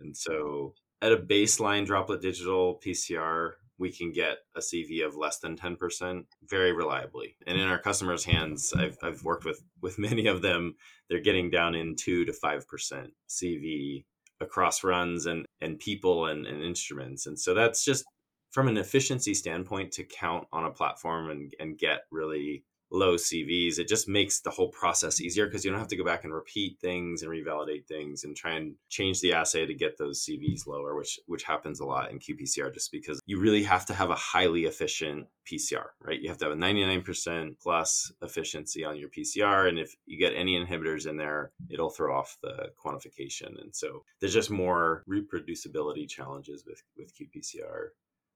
And 0.00 0.16
so 0.16 0.74
at 1.00 1.12
a 1.12 1.16
baseline 1.16 1.86
droplet 1.86 2.20
digital 2.20 2.80
PCR, 2.84 3.52
we 3.78 3.92
can 3.92 4.12
get 4.12 4.38
a 4.56 4.60
CV 4.60 5.06
of 5.06 5.16
less 5.16 5.38
than 5.38 5.56
10% 5.56 6.24
very 6.48 6.72
reliably. 6.72 7.36
And 7.46 7.58
in 7.58 7.68
our 7.68 7.78
customers' 7.78 8.24
hands, 8.24 8.72
I've, 8.76 8.98
I've 9.02 9.24
worked 9.24 9.44
with, 9.44 9.62
with 9.80 9.98
many 9.98 10.26
of 10.26 10.42
them, 10.42 10.74
they're 11.08 11.20
getting 11.20 11.50
down 11.50 11.76
in 11.76 11.94
2 11.94 12.24
to 12.24 12.32
5% 12.32 13.10
CV 13.28 14.04
across 14.42 14.84
runs 14.84 15.26
and 15.26 15.46
and 15.60 15.78
people 15.78 16.26
and, 16.26 16.46
and 16.46 16.62
instruments. 16.62 17.26
And 17.26 17.38
so 17.38 17.54
that's 17.54 17.84
just 17.84 18.04
from 18.50 18.68
an 18.68 18.76
efficiency 18.76 19.32
standpoint 19.34 19.92
to 19.92 20.04
count 20.04 20.46
on 20.52 20.66
a 20.66 20.70
platform 20.70 21.30
and, 21.30 21.54
and 21.58 21.78
get 21.78 22.02
really 22.10 22.64
low 22.92 23.16
CVs, 23.16 23.78
it 23.78 23.88
just 23.88 24.08
makes 24.08 24.40
the 24.40 24.50
whole 24.50 24.68
process 24.68 25.20
easier 25.20 25.46
because 25.46 25.64
you 25.64 25.70
don't 25.70 25.80
have 25.80 25.88
to 25.88 25.96
go 25.96 26.04
back 26.04 26.24
and 26.24 26.32
repeat 26.32 26.78
things 26.80 27.22
and 27.22 27.30
revalidate 27.30 27.86
things 27.86 28.24
and 28.24 28.36
try 28.36 28.52
and 28.52 28.74
change 28.88 29.20
the 29.20 29.32
assay 29.32 29.66
to 29.66 29.74
get 29.74 29.98
those 29.98 30.24
CVs 30.24 30.66
lower, 30.66 30.94
which 30.94 31.18
which 31.26 31.44
happens 31.44 31.80
a 31.80 31.84
lot 31.84 32.10
in 32.10 32.18
qPCR 32.18 32.72
just 32.72 32.92
because 32.92 33.20
you 33.26 33.40
really 33.40 33.62
have 33.62 33.86
to 33.86 33.94
have 33.94 34.10
a 34.10 34.14
highly 34.14 34.64
efficient 34.64 35.26
PCR, 35.50 35.86
right? 36.00 36.20
You 36.20 36.28
have 36.28 36.38
to 36.38 36.44
have 36.46 36.54
a 36.54 36.60
99% 36.60 37.56
plus 37.60 38.12
efficiency 38.22 38.84
on 38.84 38.96
your 38.96 39.08
PCR. 39.08 39.68
And 39.68 39.78
if 39.78 39.94
you 40.06 40.18
get 40.18 40.34
any 40.34 40.58
inhibitors 40.58 41.06
in 41.06 41.16
there, 41.16 41.50
it'll 41.70 41.90
throw 41.90 42.16
off 42.16 42.38
the 42.42 42.70
quantification. 42.84 43.60
And 43.60 43.74
so 43.74 44.04
there's 44.20 44.34
just 44.34 44.50
more 44.50 45.02
reproducibility 45.08 46.08
challenges 46.08 46.64
with, 46.66 46.82
with 46.96 47.12
qPCR. 47.14 47.88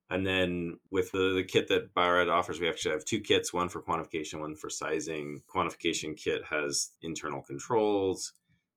And 0.08 0.24
then 0.24 0.78
with 0.90 1.10
the, 1.10 1.34
the 1.34 1.42
kit 1.42 1.68
that 1.68 1.92
Bio-Rad 1.92 2.28
offers, 2.28 2.60
we 2.60 2.68
actually 2.68 2.92
have 2.92 3.04
two 3.04 3.20
kits, 3.20 3.52
one 3.52 3.68
for 3.68 3.82
quantification, 3.82 4.40
one 4.40 4.54
for 4.54 4.70
sizing. 4.70 5.42
Quantification 5.52 6.16
kit 6.16 6.42
has 6.48 6.92
internal 7.02 7.42
controls 7.42 8.32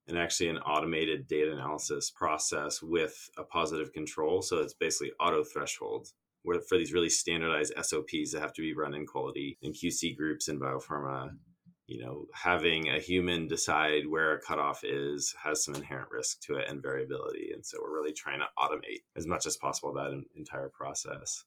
and 0.08 0.18
actually 0.18 0.50
an 0.50 0.58
automated 0.58 1.28
data 1.28 1.52
analysis 1.52 2.10
process 2.10 2.82
with 2.82 3.30
a 3.38 3.44
positive 3.44 3.94
control. 3.94 4.42
So 4.42 4.58
it's 4.58 4.74
basically 4.74 5.12
auto 5.20 5.44
threshold 5.44 6.08
where 6.44 6.60
for 6.62 6.78
these 6.78 6.94
really 6.94 7.10
standardized 7.10 7.74
SOPs 7.80 8.32
that 8.32 8.42
have 8.42 8.54
to 8.54 8.62
be 8.62 8.74
run 8.74 8.96
in 8.96 9.06
quality 9.06 9.58
and 9.62 9.74
QC 9.74 10.18
groups 10.18 10.48
in 10.48 10.60
biopharma 10.60 11.36
you 11.90 12.00
know, 12.00 12.26
having 12.34 12.90
a 12.90 13.00
human 13.00 13.48
decide 13.48 14.08
where 14.08 14.36
a 14.36 14.42
cutoff 14.42 14.84
is 14.84 15.34
has 15.44 15.66
some 15.66 15.74
inherent 15.74 16.12
risk 16.12 16.40
to 16.42 16.58
it 16.58 16.70
and 16.70 16.84
variability. 16.84 17.50
And 17.52 17.66
so 17.66 17.80
we're 17.82 17.96
really 17.96 18.14
trying 18.14 18.40
to 18.40 18.46
automate 18.60 19.02
as 19.16 19.26
much 19.26 19.48
as 19.48 19.58
possible 19.58 19.92
that 19.94 20.24
entire 20.36 20.70
process. 20.70 21.44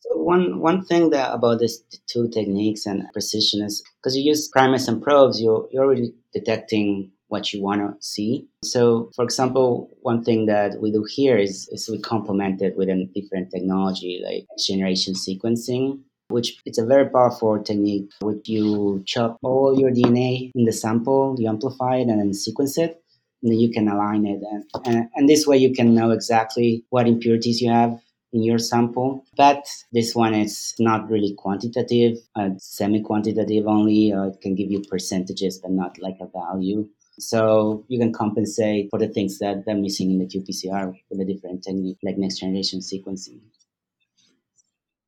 So 0.00 0.16
one 0.16 0.60
one 0.60 0.82
thing 0.86 1.10
that 1.10 1.34
about 1.34 1.58
these 1.58 1.84
two 2.10 2.30
techniques 2.30 2.86
and 2.86 3.04
precision 3.12 3.62
is 3.62 3.84
because 3.98 4.16
you 4.16 4.22
use 4.22 4.48
primers 4.48 4.88
and 4.88 5.02
probes, 5.02 5.42
you're 5.42 5.68
you're 5.70 5.84
already 5.84 6.14
detecting 6.32 7.12
what 7.28 7.52
you 7.52 7.62
want 7.62 7.80
to 7.82 7.94
see. 8.04 8.48
So, 8.64 9.10
for 9.14 9.24
example, 9.24 9.90
one 10.00 10.24
thing 10.24 10.46
that 10.46 10.80
we 10.80 10.90
do 10.90 11.04
here 11.04 11.38
is, 11.38 11.68
is 11.70 11.88
we 11.88 12.00
complement 12.00 12.60
it 12.60 12.76
with 12.76 12.88
a 12.88 13.08
different 13.14 13.52
technology 13.52 14.20
like 14.24 14.46
generation 14.58 15.14
sequencing 15.14 16.00
which 16.30 16.58
it's 16.64 16.78
a 16.78 16.86
very 16.86 17.08
powerful 17.08 17.62
technique. 17.62 18.10
Which 18.20 18.48
you 18.48 19.02
chop 19.06 19.38
all 19.42 19.78
your 19.78 19.90
DNA 19.90 20.50
in 20.54 20.64
the 20.64 20.72
sample, 20.72 21.36
you 21.38 21.48
amplify 21.48 21.96
it, 21.96 22.08
and 22.08 22.20
then 22.20 22.34
sequence 22.34 22.78
it. 22.78 23.02
and 23.42 23.52
then 23.52 23.58
you 23.58 23.70
can 23.70 23.88
align 23.88 24.26
it. 24.26 24.40
And, 24.50 24.64
and, 24.84 25.08
and 25.14 25.28
this 25.28 25.46
way 25.46 25.56
you 25.56 25.72
can 25.72 25.94
know 25.94 26.10
exactly 26.10 26.84
what 26.90 27.08
impurities 27.08 27.60
you 27.60 27.70
have 27.70 27.98
in 28.32 28.42
your 28.42 28.58
sample. 28.58 29.24
But 29.36 29.66
this 29.92 30.14
one 30.14 30.34
is 30.34 30.74
not 30.78 31.10
really 31.10 31.34
quantitative, 31.36 32.18
uh, 32.36 32.50
semi 32.58 33.02
quantitative 33.02 33.66
only. 33.66 34.12
Uh, 34.12 34.28
it 34.28 34.40
can 34.40 34.54
give 34.54 34.70
you 34.70 34.82
percentages, 34.82 35.58
but 35.58 35.72
not 35.72 35.98
like 36.00 36.16
a 36.20 36.26
value. 36.26 36.88
So 37.18 37.84
you 37.88 37.98
can 37.98 38.12
compensate 38.12 38.88
for 38.90 38.98
the 38.98 39.08
things 39.08 39.38
that 39.38 39.64
are 39.68 39.74
missing 39.74 40.10
in 40.10 40.18
the 40.18 40.26
qPCR 40.26 40.94
with 41.10 41.20
a 41.20 41.24
different 41.24 41.62
technique 41.62 41.98
like 42.02 42.16
next 42.16 42.38
generation 42.40 42.80
sequencing. 42.80 43.40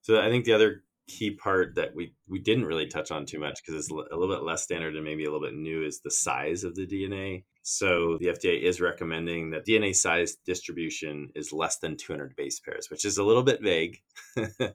So 0.03 0.21
I 0.21 0.29
think 0.29 0.45
the 0.45 0.53
other 0.53 0.83
key 1.09 1.33
part 1.33 1.75
that 1.75 1.95
we 1.95 2.15
we 2.29 2.39
didn't 2.39 2.65
really 2.65 2.87
touch 2.87 3.11
on 3.11 3.27
too 3.27 3.39
much 3.39 3.61
because 3.61 3.79
it's 3.79 3.91
a 3.91 4.17
little 4.17 4.35
bit 4.35 4.45
less 4.45 4.63
standard 4.63 4.95
and 4.95 5.05
maybe 5.05 5.25
a 5.25 5.31
little 5.31 5.47
bit 5.47 5.55
new 5.55 5.85
is 5.85 6.01
the 6.01 6.11
size 6.11 6.65
of 6.65 6.75
the 6.75 6.87
DNA. 6.87 7.45
So 7.63 8.19
the 8.19 8.27
FDA 8.27 8.61
is 8.63 8.81
recommending 8.81 9.51
that 9.51 9.67
DNA 9.67 9.95
size 9.95 10.37
distribution 10.45 11.31
is 11.35 11.53
less 11.53 11.79
than 11.79 11.97
200 11.97 12.35
base 12.37 12.61
pairs, 12.61 12.89
which 12.91 13.05
is 13.05 13.19
a 13.19 13.25
little 13.25 13.43
bit 13.43 13.63
vague. 13.63 13.99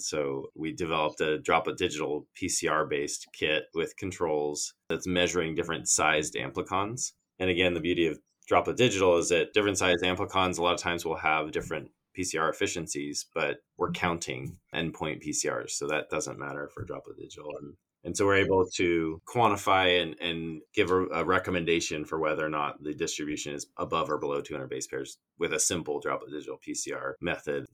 so 0.00 0.46
we 0.56 0.72
developed 0.72 1.20
a 1.20 1.38
droplet 1.38 1.76
digital 1.76 2.26
PCR 2.40 2.88
based 2.88 3.28
kit 3.32 3.64
with 3.74 3.96
controls 3.96 4.74
that's 4.88 5.06
measuring 5.06 5.54
different 5.54 5.88
sized 5.88 6.34
amplicons. 6.34 7.12
And 7.38 7.50
again, 7.50 7.74
the 7.74 7.80
beauty 7.80 8.08
of 8.08 8.18
droplet 8.48 8.76
digital 8.76 9.18
is 9.18 9.28
that 9.28 9.52
different 9.52 9.78
sized 9.78 10.02
amplicons 10.02 10.58
a 10.58 10.62
lot 10.62 10.74
of 10.74 10.80
times 10.80 11.04
will 11.04 11.16
have 11.16 11.52
different 11.52 11.90
PCR 12.18 12.50
efficiencies, 12.50 13.26
but 13.34 13.58
we're 13.76 13.88
mm-hmm. 13.88 14.00
counting 14.00 14.56
endpoint 14.74 15.24
PCRs. 15.24 15.70
So 15.70 15.86
that 15.88 16.10
doesn't 16.10 16.38
matter 16.38 16.68
for 16.72 16.84
droplet 16.84 17.18
digital. 17.18 17.50
And, 17.60 17.74
and 18.04 18.16
so 18.16 18.26
we're 18.26 18.36
able 18.36 18.66
to 18.76 19.20
quantify 19.28 20.02
and, 20.02 20.16
and 20.20 20.62
give 20.74 20.90
a, 20.90 21.06
a, 21.06 21.24
recommendation 21.24 22.04
for 22.04 22.18
whether 22.18 22.44
or 22.44 22.50
not 22.50 22.82
the 22.82 22.94
distribution 22.94 23.54
is 23.54 23.66
above 23.76 24.10
or 24.10 24.18
below 24.18 24.40
200 24.40 24.68
base 24.68 24.86
pairs 24.86 25.18
with 25.38 25.52
a 25.52 25.60
simple 25.60 26.00
droplet 26.00 26.32
digital 26.32 26.58
PCR 26.66 27.14
method. 27.20 27.66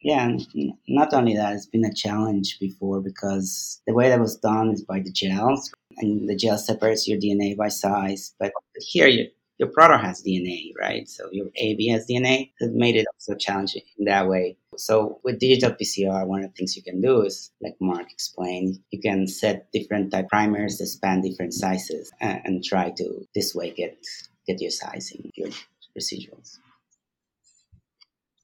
Yeah, 0.00 0.24
and 0.24 0.46
not 0.86 1.12
only 1.12 1.34
that, 1.34 1.54
it's 1.54 1.66
been 1.66 1.84
a 1.84 1.92
challenge 1.92 2.58
before 2.60 3.00
because 3.00 3.82
the 3.86 3.94
way 3.94 4.08
that 4.08 4.20
was 4.20 4.36
done 4.36 4.70
is 4.70 4.84
by 4.84 5.00
the 5.00 5.10
gels, 5.10 5.72
and 5.98 6.28
the 6.28 6.36
gel 6.36 6.56
separates 6.56 7.08
your 7.08 7.18
DNA 7.18 7.56
by 7.56 7.68
size. 7.68 8.32
But 8.38 8.52
here, 8.76 9.08
you, 9.08 9.26
your 9.58 9.68
product 9.68 10.04
has 10.04 10.22
DNA, 10.22 10.72
right? 10.78 11.08
So 11.08 11.28
your 11.32 11.46
AB 11.56 11.88
has 11.88 12.06
DNA. 12.06 12.52
That 12.60 12.72
made 12.72 12.96
it 12.96 13.06
also 13.12 13.34
challenging 13.34 13.82
in 13.98 14.04
that 14.04 14.28
way. 14.28 14.56
So 14.76 15.20
with 15.24 15.40
digital 15.40 15.72
PCR, 15.72 16.26
one 16.26 16.44
of 16.44 16.50
the 16.50 16.56
things 16.56 16.76
you 16.76 16.82
can 16.82 17.00
do 17.00 17.22
is, 17.22 17.50
like 17.60 17.74
Mark 17.80 18.10
explained, 18.10 18.78
you 18.90 19.00
can 19.00 19.26
set 19.26 19.70
different 19.72 20.12
type 20.12 20.28
primers 20.28 20.78
that 20.78 20.86
span 20.86 21.20
different 21.20 21.54
sizes 21.54 22.12
and, 22.20 22.40
and 22.44 22.64
try 22.64 22.90
to 22.90 23.26
this 23.34 23.54
way 23.54 23.72
get 23.72 23.98
get 24.46 24.60
your 24.60 24.70
sizing, 24.70 25.30
your 25.34 25.50
residuals. 25.98 26.58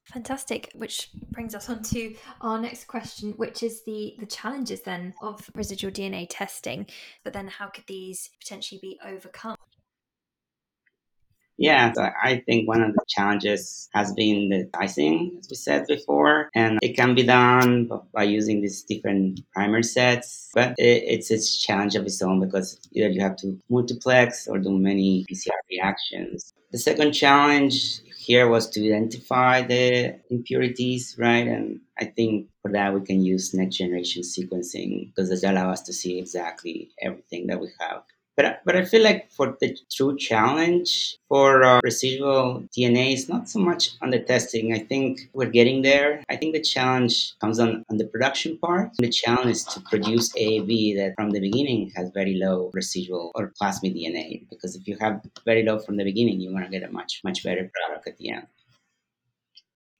Fantastic, 0.07 0.71
which 0.75 1.11
brings 1.31 1.55
us 1.55 1.69
on 1.71 1.83
to 1.83 2.15
our 2.41 2.61
next 2.61 2.87
question, 2.87 3.33
which 3.33 3.63
is 3.63 3.85
the 3.85 4.15
the 4.19 4.27
challenges 4.27 4.83
then 4.83 5.15
of 5.23 5.49
residual 5.55 5.91
DNA 5.93 6.27
testing. 6.29 6.87
But 7.23 7.33
then, 7.33 7.49
how 7.49 7.69
could 7.69 7.85
these 7.87 8.31
potentially 8.41 8.81
be 8.83 8.99
overcome? 9.05 9.57
Yeah, 11.65 11.93
so 11.95 12.11
I 12.23 12.43
think 12.45 12.69
one 12.69 12.83
of 12.83 12.93
the 12.93 13.03
challenges 13.09 13.89
has 13.95 14.13
been 14.13 14.51
the 14.51 14.69
sizing, 14.77 15.35
as 15.39 15.49
we 15.49 15.57
said 15.57 15.87
before, 15.87 16.51
and 16.55 16.79
it 16.83 16.95
can 16.95 17.15
be 17.15 17.23
done 17.23 17.89
by 18.13 18.25
using 18.25 18.61
these 18.61 18.83
different 18.83 19.41
primer 19.55 19.83
sets, 19.83 20.51
but 20.53 20.75
it's 20.77 21.31
a 21.31 21.41
challenge 21.41 21.95
of 21.95 22.05
its 22.05 22.21
own 22.21 22.39
because 22.39 22.79
either 22.93 23.09
you 23.09 23.23
have 23.23 23.37
to 23.37 23.59
multiplex 23.71 24.47
or 24.47 24.59
do 24.59 24.79
many 24.79 25.25
PCR 25.25 25.53
reactions. 25.71 26.53
The 26.71 26.79
second 26.79 27.13
challenge 27.13 28.01
here 28.19 28.47
was 28.47 28.69
to 28.71 28.85
identify 28.85 29.63
the 29.63 30.21
impurities, 30.29 31.17
right? 31.19 31.47
And 31.47 31.81
I 31.99 32.05
think 32.05 32.49
for 32.61 32.73
that 32.73 32.93
we 32.93 33.01
can 33.07 33.25
use 33.25 33.55
next 33.55 33.77
generation 33.77 34.23
sequencing 34.23 35.15
because 35.15 35.31
it 35.31 35.49
allows 35.49 35.81
us 35.81 35.83
to 35.85 35.95
see 35.95 36.19
exactly 36.19 36.91
everything 37.01 37.47
that 37.47 37.59
we 37.59 37.69
have. 37.81 38.03
But, 38.37 38.63
but 38.65 38.77
I 38.77 38.85
feel 38.85 39.03
like 39.03 39.31
for 39.31 39.57
the 39.61 39.77
true 39.93 40.17
challenge 40.17 41.17
for 41.29 41.63
uh, 41.63 41.81
residual 41.85 42.65
DNA 42.77 43.15
is 43.15 43.29
not 43.29 43.49
so 43.49 43.61
much 43.61 43.91
on 44.03 44.11
the 44.11 44.19
testing. 44.19 44.75
I 44.75 44.81
think 44.81 45.31
we're 45.33 45.51
getting 45.51 45.83
there. 45.83 46.25
I 46.29 46.37
think 46.37 46.55
the 46.55 46.61
challenge 46.61 47.35
comes 47.41 47.61
on, 47.61 47.85
on 47.91 47.99
the 47.99 48.07
production 48.07 48.59
part. 48.59 48.91
The 48.99 49.09
challenge 49.09 49.51
is 49.51 49.65
to 49.67 49.81
produce 49.83 50.33
AAV 50.33 50.97
that 50.97 51.15
from 51.17 51.31
the 51.31 51.41
beginning 51.41 51.93
has 51.95 52.11
very 52.13 52.35
low 52.35 52.71
residual 52.75 53.31
or 53.37 53.53
plasmid 53.61 53.95
DNA. 53.95 54.49
Because 54.51 54.75
if 54.75 54.89
you 54.89 54.97
have 55.01 55.21
very 55.45 55.63
low 55.63 55.79
from 55.79 55.97
the 55.97 56.05
beginning, 56.05 56.41
you 56.41 56.53
want 56.53 56.65
to 56.65 56.71
get 56.71 56.89
a 56.89 56.93
much, 56.93 57.21
much 57.23 57.45
better 57.45 57.71
product 57.73 58.09
at 58.09 58.17
the 58.19 58.31
end. 58.31 58.47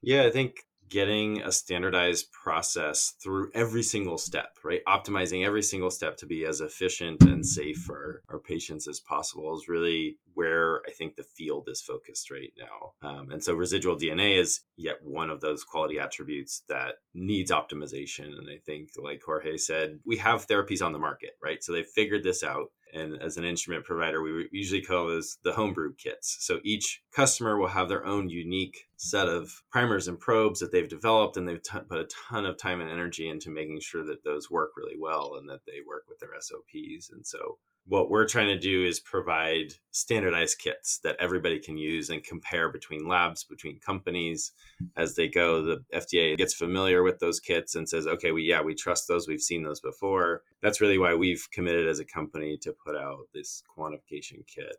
Yeah, 0.01 0.23
I 0.23 0.31
think 0.31 0.57
getting 0.89 1.41
a 1.41 1.51
standardized 1.51 2.31
process 2.31 3.15
through 3.21 3.51
every 3.53 3.83
single 3.83 4.17
step, 4.17 4.57
right? 4.63 4.81
Optimizing 4.87 5.45
every 5.45 5.63
single 5.63 5.89
step 5.89 6.17
to 6.17 6.25
be 6.25 6.45
as 6.45 6.61
efficient 6.61 7.23
and 7.23 7.45
safe 7.45 7.77
for 7.77 8.21
our 8.29 8.39
patients 8.39 8.87
as 8.87 8.99
possible 8.99 9.55
is 9.55 9.67
really 9.67 10.17
where 10.33 10.81
I 10.87 10.91
think 10.91 11.15
the 11.15 11.23
field 11.23 11.67
is 11.69 11.81
focused 11.81 12.29
right 12.29 12.53
now. 12.57 13.07
Um, 13.07 13.31
and 13.31 13.43
so 13.43 13.53
residual 13.53 13.97
DNA 13.97 14.37
is 14.37 14.61
yet 14.75 14.97
one 15.01 15.29
of 15.29 15.41
those 15.41 15.63
quality 15.63 15.97
attributes 15.97 16.63
that 16.67 16.95
needs 17.13 17.51
optimization. 17.51 18.37
And 18.37 18.49
I 18.49 18.57
think, 18.65 18.89
like 18.97 19.21
Jorge 19.25 19.57
said, 19.57 19.99
we 20.05 20.17
have 20.17 20.47
therapies 20.47 20.85
on 20.85 20.91
the 20.91 20.99
market, 20.99 21.31
right? 21.41 21.63
So 21.63 21.71
they've 21.71 21.85
figured 21.85 22.23
this 22.23 22.43
out. 22.43 22.67
And 22.95 23.21
as 23.21 23.35
an 23.35 23.43
instrument 23.43 23.83
provider, 23.83 24.21
we 24.21 24.47
usually 24.51 24.81
call 24.81 25.07
those 25.07 25.37
the 25.43 25.51
homebrew 25.51 25.93
kits. 25.95 26.37
So 26.39 26.59
each 26.63 27.01
customer 27.13 27.59
will 27.59 27.67
have 27.67 27.89
their 27.89 28.05
own 28.05 28.29
unique 28.29 28.87
set 28.95 29.27
of 29.27 29.51
primers 29.69 30.07
and 30.07 30.17
probes 30.17 30.61
that 30.61 30.71
they've 30.71 30.87
developed, 30.87 31.35
and 31.35 31.47
they've 31.47 31.61
t- 31.61 31.77
put 31.89 31.99
a 31.99 32.09
ton 32.29 32.45
of 32.45 32.57
time 32.57 32.79
and 32.79 32.89
energy 32.89 33.27
into 33.27 33.49
making 33.49 33.81
sure 33.81 34.05
that 34.05 34.23
those 34.23 34.49
work 34.49 34.71
really 34.77 34.95
well 34.97 35.35
and 35.37 35.49
that 35.49 35.65
they 35.67 35.79
work 35.85 36.05
with 36.07 36.19
their 36.19 36.29
SOPs. 36.39 37.09
And 37.11 37.27
so 37.27 37.57
what 37.87 38.09
we're 38.09 38.27
trying 38.27 38.47
to 38.47 38.57
do 38.57 38.83
is 38.83 38.99
provide 38.99 39.73
standardized 39.91 40.57
kits 40.57 40.99
that 41.03 41.15
everybody 41.19 41.59
can 41.59 41.77
use 41.77 42.09
and 42.09 42.23
compare 42.23 42.69
between 42.69 43.07
labs, 43.07 43.43
between 43.43 43.79
companies 43.79 44.53
as 44.97 45.15
they 45.15 45.27
go. 45.27 45.61
The 45.61 45.83
FDA 45.93 46.35
gets 46.35 46.55
familiar 46.55 47.03
with 47.03 47.19
those 47.19 47.39
kits 47.39 47.75
and 47.75 47.87
says, 47.87 48.07
okay, 48.07 48.31
we, 48.31 48.43
yeah, 48.43 48.61
we 48.61 48.73
trust 48.73 49.07
those. 49.07 49.27
We've 49.27 49.41
seen 49.41 49.63
those 49.63 49.79
before. 49.79 50.41
That's 50.61 50.81
really 50.81 50.97
why 50.97 51.13
we've 51.13 51.47
committed 51.51 51.87
as 51.87 51.99
a 51.99 52.05
company 52.05 52.57
to 52.63 52.73
put 52.73 52.95
out 52.95 53.27
this 53.33 53.61
quantification 53.77 54.45
kit. 54.47 54.77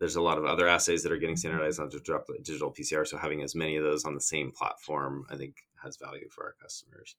There's 0.00 0.16
a 0.16 0.22
lot 0.22 0.38
of 0.38 0.44
other 0.44 0.66
assays 0.66 1.04
that 1.04 1.12
are 1.12 1.18
getting 1.18 1.36
standardized 1.36 1.78
on 1.78 1.88
digital 1.88 2.72
PCR. 2.72 3.06
So 3.06 3.16
having 3.16 3.42
as 3.42 3.54
many 3.54 3.76
of 3.76 3.84
those 3.84 4.04
on 4.04 4.14
the 4.14 4.20
same 4.20 4.50
platform, 4.50 5.24
I 5.30 5.36
think 5.36 5.54
has 5.84 5.96
value 5.96 6.28
for 6.30 6.44
our 6.44 6.54
customers. 6.60 7.14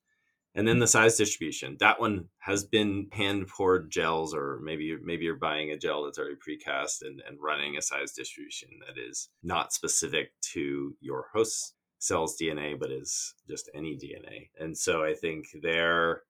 And 0.56 0.68
then 0.68 0.80
the 0.80 0.88
size 0.88 1.18
distribution. 1.18 1.76
That 1.80 2.00
one 2.00 2.30
has 2.40 2.64
been 2.64 3.08
hand 3.12 3.48
poured 3.48 3.92
gels, 3.92 4.34
or 4.34 4.60
maybe 4.64 4.86
you're, 4.86 5.04
maybe 5.04 5.26
you're 5.26 5.36
buying 5.36 5.72
a 5.72 5.78
gel 5.78 6.04
that's 6.04 6.18
already 6.18 6.36
precast 6.36 7.02
and, 7.02 7.22
and 7.28 7.38
running 7.42 7.76
a 7.78 7.82
size 7.82 8.14
distribution 8.14 8.70
that 8.88 8.98
is 8.98 9.30
not 9.44 9.74
specific 9.74 10.32
to 10.54 10.96
your 11.02 11.26
host 11.34 11.74
cell's 12.00 12.38
DNA, 12.40 12.80
but 12.80 12.92
is 12.92 13.34
just 13.50 13.70
any 13.76 13.98
DNA. 13.98 14.50
And 14.60 14.78
so 14.78 15.04
I 15.04 15.14
think 15.14 15.46
they're 15.62 16.22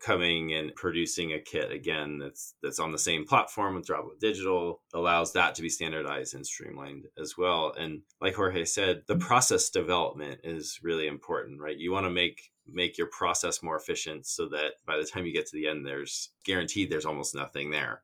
coming 0.00 0.54
and 0.54 0.74
producing 0.74 1.32
a 1.32 1.40
kit 1.40 1.70
again 1.70 2.18
that's 2.18 2.54
that's 2.62 2.78
on 2.78 2.92
the 2.92 2.98
same 2.98 3.26
platform 3.26 3.74
with 3.74 3.86
Droplet 3.86 4.20
Digital 4.20 4.80
allows 4.94 5.32
that 5.32 5.54
to 5.54 5.62
be 5.62 5.68
standardized 5.68 6.34
and 6.34 6.46
streamlined 6.46 7.06
as 7.20 7.36
well. 7.36 7.74
And 7.78 8.02
like 8.20 8.34
Jorge 8.34 8.64
said, 8.64 9.02
the 9.06 9.16
process 9.16 9.68
development 9.68 10.40
is 10.44 10.80
really 10.82 11.06
important, 11.06 11.60
right? 11.60 11.76
You 11.76 11.92
want 11.92 12.06
to 12.06 12.10
make 12.10 12.50
make 12.72 12.98
your 12.98 13.08
process 13.08 13.62
more 13.62 13.76
efficient 13.76 14.26
so 14.26 14.48
that 14.48 14.72
by 14.86 14.96
the 14.96 15.04
time 15.04 15.26
you 15.26 15.32
get 15.32 15.46
to 15.46 15.56
the 15.56 15.66
end 15.66 15.86
there's 15.86 16.30
guaranteed 16.44 16.90
there's 16.90 17.06
almost 17.06 17.34
nothing 17.34 17.70
there 17.70 18.02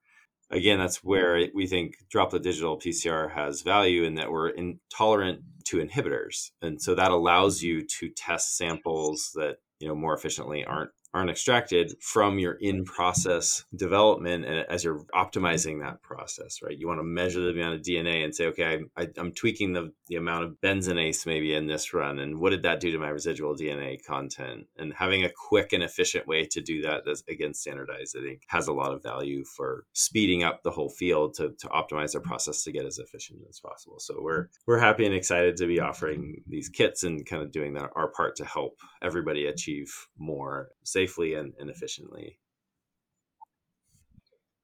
again 0.51 0.79
that's 0.79 1.05
where 1.05 1.47
we 1.55 1.67
think 1.67 1.95
droplet 2.11 2.43
digital 2.43 2.79
pcr 2.79 3.31
has 3.31 3.63
value 3.63 4.05
in 4.05 4.15
that 4.15 4.31
we're 4.31 4.49
intolerant 4.49 5.41
to 5.65 5.79
inhibitors 5.79 6.51
and 6.63 6.81
so 6.81 6.95
that 6.95 7.11
allows 7.11 7.63
you 7.63 7.83
to 7.83 8.09
test 8.09 8.57
samples 8.57 9.31
that 9.35 9.59
you 9.79 9.89
know 9.89 9.95
more 9.95 10.15
efficiently 10.15 10.65
aren't 10.65 10.91
aren't 11.17 11.31
extracted 11.31 11.95
from 11.99 12.39
your 12.39 12.53
in 12.61 12.85
process 12.85 13.65
development 13.75 14.45
as 14.45 14.85
you're 14.85 15.03
optimizing 15.15 15.81
that 15.81 16.03
process, 16.03 16.61
right? 16.63 16.77
You 16.79 16.87
want 16.87 17.01
to 17.01 17.05
measure 17.05 17.41
the 17.41 17.59
amount 17.59 17.77
of 17.77 17.81
DNA 17.81 18.23
and 18.23 18.35
say, 18.35 18.45
okay, 18.49 18.81
I, 18.99 19.09
am 19.17 19.33
tweaking 19.33 19.73
the, 19.73 19.95
the 20.09 20.17
amount 20.17 20.45
of 20.45 20.57
benzonase 20.63 21.25
maybe 21.25 21.55
in 21.55 21.69
this 21.69 21.95
run. 21.95 22.19
And 22.19 22.39
what 22.39 22.51
did 22.51 22.65
that 22.65 22.81
do 22.81 22.93
to 22.93 22.99
my 22.99 23.09
residual 23.09 23.57
DNA 23.57 23.97
content? 24.05 24.67
And 24.77 24.93
having 24.93 25.25
a 25.25 25.31
quick 25.49 25.73
and 25.73 25.83
efficient 25.83 26.27
way 26.27 26.45
to 26.51 26.61
do 26.61 26.83
that 26.83 27.07
that's 27.07 27.23
again 27.31 27.55
standardized, 27.55 28.15
I 28.19 28.23
think 28.23 28.43
has 28.49 28.69
a 28.69 28.75
lot 28.75 28.93
of 28.93 29.03
value 29.03 29.43
for 29.57 29.85
speeding 29.95 30.45
up 30.45 30.65
the 30.65 30.71
whole 30.71 30.91
field 30.91 31.33
to, 31.37 31.55
to 31.61 31.69
optimize 31.69 32.13
their 32.13 32.21
process 32.21 32.63
to 32.65 32.73
get 32.73 32.85
as 32.85 32.99
efficient 32.99 33.39
as 33.49 33.59
possible. 33.59 33.99
So 34.01 34.19
we're 34.21 34.49
we're 34.67 34.81
happy 34.81 35.07
and 35.07 35.15
excited 35.15 35.57
to 35.57 35.67
be 35.67 35.81
offering 35.81 36.43
these 36.47 36.69
kits 36.69 37.05
and 37.05 37.25
kind 37.25 37.43
of 37.43 37.53
doing 37.53 37.73
that, 37.73 37.89
our 37.97 38.09
part 38.09 38.37
to 38.37 38.45
help 38.45 38.83
everybody 39.03 39.47
achieve 39.47 39.91
more 40.19 40.69
safely 41.07 41.35
and, 41.35 41.55
and 41.59 41.71
efficiently. 41.71 42.39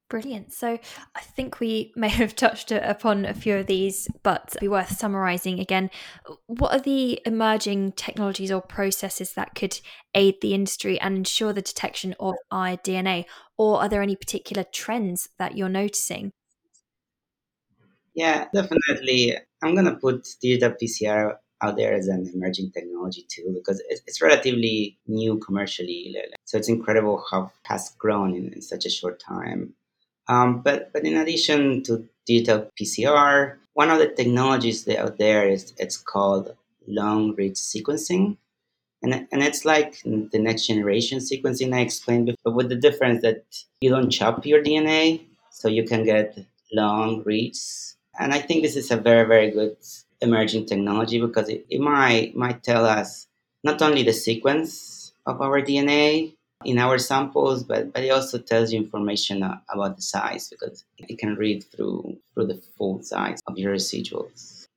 Brilliant. 0.09 0.53
So 0.53 0.77
I 1.15 1.21
think 1.21 1.59
we 1.59 1.91
may 1.95 2.09
have 2.09 2.35
touched 2.35 2.71
upon 2.71 3.25
a 3.25 3.33
few 3.33 3.55
of 3.57 3.67
these, 3.67 4.07
but 4.21 4.55
be 4.59 4.67
worth 4.67 4.95
summarizing 4.97 5.59
again. 5.59 5.89
What 6.45 6.73
are 6.73 6.79
the 6.79 7.19
emerging 7.25 7.93
technologies 7.93 8.51
or 8.51 8.61
processes 8.61 9.33
that 9.33 9.55
could 9.55 9.79
aid 10.13 10.35
the 10.41 10.53
industry 10.53 10.99
and 10.99 11.17
ensure 11.17 11.53
the 11.53 11.61
detection 11.61 12.15
of 12.19 12.35
iDNA? 12.51 13.25
Or 13.57 13.81
are 13.81 13.89
there 13.89 14.03
any 14.03 14.15
particular 14.15 14.65
trends 14.71 15.29
that 15.39 15.57
you're 15.57 15.69
noticing? 15.69 16.31
Yeah, 18.13 18.45
definitely. 18.53 19.35
I'm 19.63 19.73
going 19.73 19.85
to 19.85 19.95
put 19.95 20.27
digital 20.39 20.75
PCR 20.79 21.37
out 21.63 21.77
there 21.77 21.93
as 21.93 22.07
an 22.07 22.29
emerging 22.33 22.71
technology 22.71 23.25
too, 23.29 23.51
because 23.53 23.81
it's, 23.89 24.21
relatively 24.21 24.97
new 25.07 25.37
commercially. 25.37 26.15
So 26.45 26.57
it's 26.57 26.69
incredible 26.69 27.23
how 27.31 27.51
fast 27.65 27.97
grown 27.97 28.35
in, 28.35 28.53
in 28.53 28.61
such 28.61 28.85
a 28.85 28.89
short 28.89 29.19
time. 29.19 29.73
Um, 30.27 30.61
but, 30.61 30.91
but 30.93 31.05
in 31.05 31.17
addition 31.17 31.83
to 31.83 32.07
digital 32.25 32.69
PCR, 32.79 33.55
one 33.73 33.89
of 33.89 33.99
the 33.99 34.07
technologies 34.07 34.85
that 34.85 34.99
out 34.99 35.17
there 35.17 35.49
is 35.49 35.73
it's 35.77 35.97
called 35.97 36.55
long 36.87 37.33
read 37.35 37.55
sequencing. 37.55 38.37
And, 39.01 39.27
and 39.31 39.43
it's 39.43 39.65
like 39.65 40.01
the 40.03 40.39
next 40.39 40.67
generation 40.67 41.19
sequencing 41.19 41.73
I 41.73 41.81
explained 41.81 42.27
before, 42.27 42.53
with 42.53 42.69
the 42.69 42.75
difference 42.75 43.21
that 43.23 43.43
you 43.81 43.89
don't 43.89 44.09
chop 44.09 44.45
your 44.45 44.63
DNA, 44.63 45.25
so 45.49 45.67
you 45.67 45.83
can 45.83 46.03
get 46.05 46.37
long 46.71 47.23
reads. 47.23 47.97
And 48.19 48.33
I 48.33 48.39
think 48.39 48.63
this 48.63 48.75
is 48.75 48.91
a 48.91 48.97
very, 48.97 49.27
very 49.27 49.51
good 49.51 49.75
emerging 50.23 50.65
technology 50.65 51.19
because 51.19 51.49
it, 51.49 51.65
it 51.69 51.79
might, 51.79 52.35
might 52.35 52.63
tell 52.63 52.85
us 52.85 53.27
not 53.63 53.81
only 53.81 54.03
the 54.03 54.13
sequence 54.13 55.13
of 55.25 55.41
our 55.41 55.61
DNA, 55.61 56.33
in 56.65 56.79
our 56.79 56.97
samples, 56.97 57.63
but, 57.63 57.93
but 57.93 58.03
it 58.03 58.09
also 58.09 58.37
tells 58.37 58.71
you 58.71 58.79
information 58.79 59.43
about 59.43 59.95
the 59.95 60.01
size 60.01 60.49
because 60.49 60.85
it 60.97 61.17
can 61.17 61.35
read 61.35 61.63
through 61.63 62.17
through 62.33 62.47
the 62.47 62.61
full 62.77 63.01
size 63.03 63.39
of 63.47 63.57
your 63.57 63.73
residuals. 63.73 64.67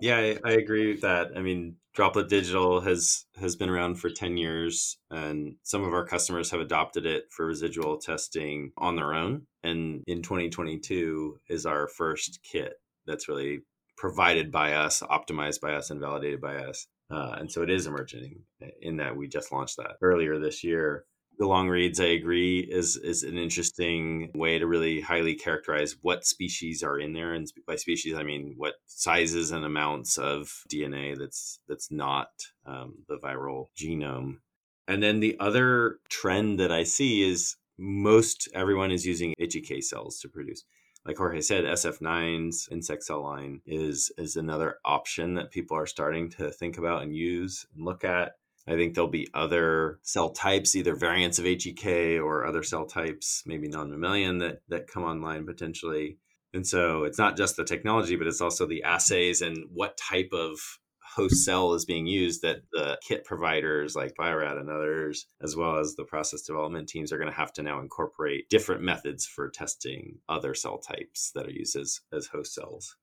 Yeah, 0.00 0.16
I, 0.16 0.38
I 0.44 0.52
agree 0.52 0.88
with 0.88 1.02
that. 1.02 1.30
I 1.36 1.40
mean, 1.40 1.76
Droplet 1.94 2.28
Digital 2.28 2.80
has 2.80 3.24
has 3.36 3.56
been 3.56 3.70
around 3.70 3.96
for 3.96 4.10
10 4.10 4.36
years 4.36 4.98
and 5.10 5.56
some 5.62 5.84
of 5.84 5.94
our 5.94 6.04
customers 6.04 6.50
have 6.50 6.60
adopted 6.60 7.06
it 7.06 7.26
for 7.30 7.46
residual 7.46 7.98
testing 7.98 8.72
on 8.76 8.96
their 8.96 9.14
own 9.14 9.46
and 9.62 10.02
in 10.06 10.20
2022 10.20 11.38
is 11.48 11.64
our 11.64 11.86
first 11.86 12.40
kit 12.42 12.74
that's 13.06 13.28
really 13.28 13.60
provided 13.96 14.50
by 14.50 14.74
us, 14.74 15.02
optimized 15.02 15.60
by 15.60 15.74
us 15.74 15.90
and 15.90 16.00
validated 16.00 16.40
by 16.40 16.56
us. 16.56 16.86
Uh, 17.10 17.36
and 17.38 17.50
so 17.50 17.62
it 17.62 17.70
is 17.70 17.86
emerging 17.86 18.40
in 18.80 18.96
that 18.96 19.16
we 19.16 19.28
just 19.28 19.52
launched 19.52 19.76
that 19.76 19.96
earlier 20.02 20.38
this 20.38 20.64
year. 20.64 21.04
The 21.38 21.46
long 21.46 21.68
reads, 21.68 21.98
I 21.98 22.06
agree, 22.06 22.60
is 22.60 22.96
is 22.96 23.24
an 23.24 23.36
interesting 23.36 24.30
way 24.34 24.58
to 24.60 24.68
really 24.68 25.00
highly 25.00 25.34
characterize 25.34 25.96
what 26.00 26.24
species 26.24 26.84
are 26.84 26.98
in 26.98 27.12
there, 27.12 27.34
and 27.34 27.52
by 27.66 27.74
species 27.74 28.14
I 28.14 28.22
mean 28.22 28.54
what 28.56 28.74
sizes 28.86 29.50
and 29.50 29.64
amounts 29.64 30.16
of 30.16 30.52
DNA 30.72 31.18
that's 31.18 31.58
that's 31.68 31.90
not 31.90 32.28
um, 32.66 32.98
the 33.08 33.18
viral 33.18 33.66
genome. 33.76 34.38
And 34.86 35.02
then 35.02 35.18
the 35.18 35.36
other 35.40 35.98
trend 36.08 36.60
that 36.60 36.70
I 36.70 36.84
see 36.84 37.28
is 37.28 37.56
most 37.78 38.48
everyone 38.54 38.92
is 38.92 39.04
using 39.04 39.34
HEK 39.38 39.82
cells 39.82 40.20
to 40.20 40.28
produce 40.28 40.64
like 41.06 41.18
Jorge 41.18 41.40
said, 41.40 41.64
SF9's 41.64 42.68
insect 42.70 43.04
cell 43.04 43.22
line 43.22 43.60
is 43.66 44.10
is 44.16 44.36
another 44.36 44.76
option 44.84 45.34
that 45.34 45.50
people 45.50 45.76
are 45.76 45.86
starting 45.86 46.30
to 46.30 46.50
think 46.50 46.78
about 46.78 47.02
and 47.02 47.14
use 47.14 47.66
and 47.74 47.84
look 47.84 48.04
at. 48.04 48.32
I 48.66 48.72
think 48.76 48.94
there'll 48.94 49.10
be 49.10 49.28
other 49.34 49.98
cell 50.02 50.30
types, 50.30 50.74
either 50.74 50.94
variants 50.94 51.38
of 51.38 51.44
HEK 51.44 52.20
or 52.22 52.46
other 52.46 52.62
cell 52.62 52.86
types, 52.86 53.42
maybe 53.44 53.68
non-mammalian 53.68 54.38
that 54.38 54.62
that 54.68 54.86
come 54.86 55.04
online 55.04 55.44
potentially. 55.44 56.18
And 56.54 56.66
so 56.66 57.02
it's 57.04 57.18
not 57.18 57.36
just 57.36 57.56
the 57.56 57.64
technology, 57.64 58.16
but 58.16 58.28
it's 58.28 58.40
also 58.40 58.64
the 58.64 58.84
assays 58.84 59.42
and 59.42 59.64
what 59.72 59.98
type 59.98 60.30
of 60.32 60.78
host 61.14 61.44
cell 61.44 61.74
is 61.74 61.84
being 61.84 62.06
used 62.06 62.42
that 62.42 62.62
the 62.72 62.98
kit 63.06 63.24
providers 63.24 63.94
like 63.94 64.16
Bio-Rad 64.16 64.56
and 64.56 64.70
others, 64.70 65.26
as 65.42 65.54
well 65.56 65.78
as 65.78 65.94
the 65.94 66.04
process 66.04 66.42
development 66.42 66.88
teams, 66.88 67.12
are 67.12 67.18
going 67.18 67.30
to 67.30 67.36
have 67.36 67.52
to 67.54 67.62
now 67.62 67.80
incorporate 67.80 68.48
different 68.50 68.82
methods 68.82 69.24
for 69.24 69.48
testing 69.50 70.18
other 70.28 70.54
cell 70.54 70.78
types 70.78 71.30
that 71.34 71.46
are 71.46 71.52
used 71.52 71.76
as, 71.76 72.00
as 72.12 72.26
host 72.26 72.54
cells. 72.54 72.96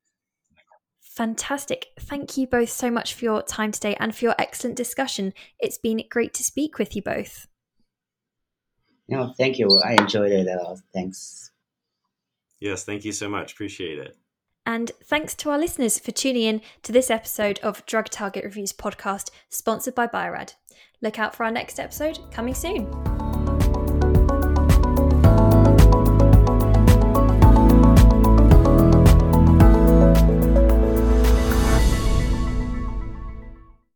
Fantastic. 1.02 1.88
Thank 2.00 2.38
you 2.38 2.47
both 2.47 2.69
so 2.69 2.89
much 2.89 3.13
for 3.13 3.26
your 3.26 3.41
time 3.41 3.71
today 3.71 3.95
and 4.00 4.15
for 4.15 4.26
your 4.26 4.36
excellent 4.39 4.78
discussion. 4.78 5.34
It's 5.60 5.78
been 5.78 6.02
great 6.10 6.34
to 6.36 6.43
speak 6.43 6.78
with 6.78 6.95
you 6.95 7.02
both. 7.02 7.47
No, 9.08 9.34
thank 9.38 9.60
you. 9.60 9.67
I 9.84 9.93
enjoyed 9.93 10.32
it. 10.32 10.47
Uh, 10.47 10.76
thanks. 10.93 11.52
Yes, 12.62 12.86
thank 12.86 13.04
you 13.04 13.12
so 13.12 13.28
much. 13.28 13.52
Appreciate 13.54 14.00
it. 14.00 14.15
And 14.65 14.91
thanks 15.04 15.36
to 15.36 15.50
our 15.50 15.58
listeners 15.58 16.00
for 16.00 16.12
tuning 16.12 16.43
in 16.43 16.62
to 16.84 16.91
this 16.91 17.10
episode 17.10 17.60
of 17.60 17.86
Drug 17.86 18.10
Target 18.10 18.43
Reviews 18.43 18.74
podcast, 18.74 19.32
sponsored 19.50 19.95
by 19.95 20.08
Bio-Rad. 20.08 20.54
Look 21.02 21.17
out 21.17 21.36
for 21.36 21.43
our 21.43 21.52
next 21.52 21.80
episode 21.80 22.19
coming 22.32 22.54
soon. 22.54 23.11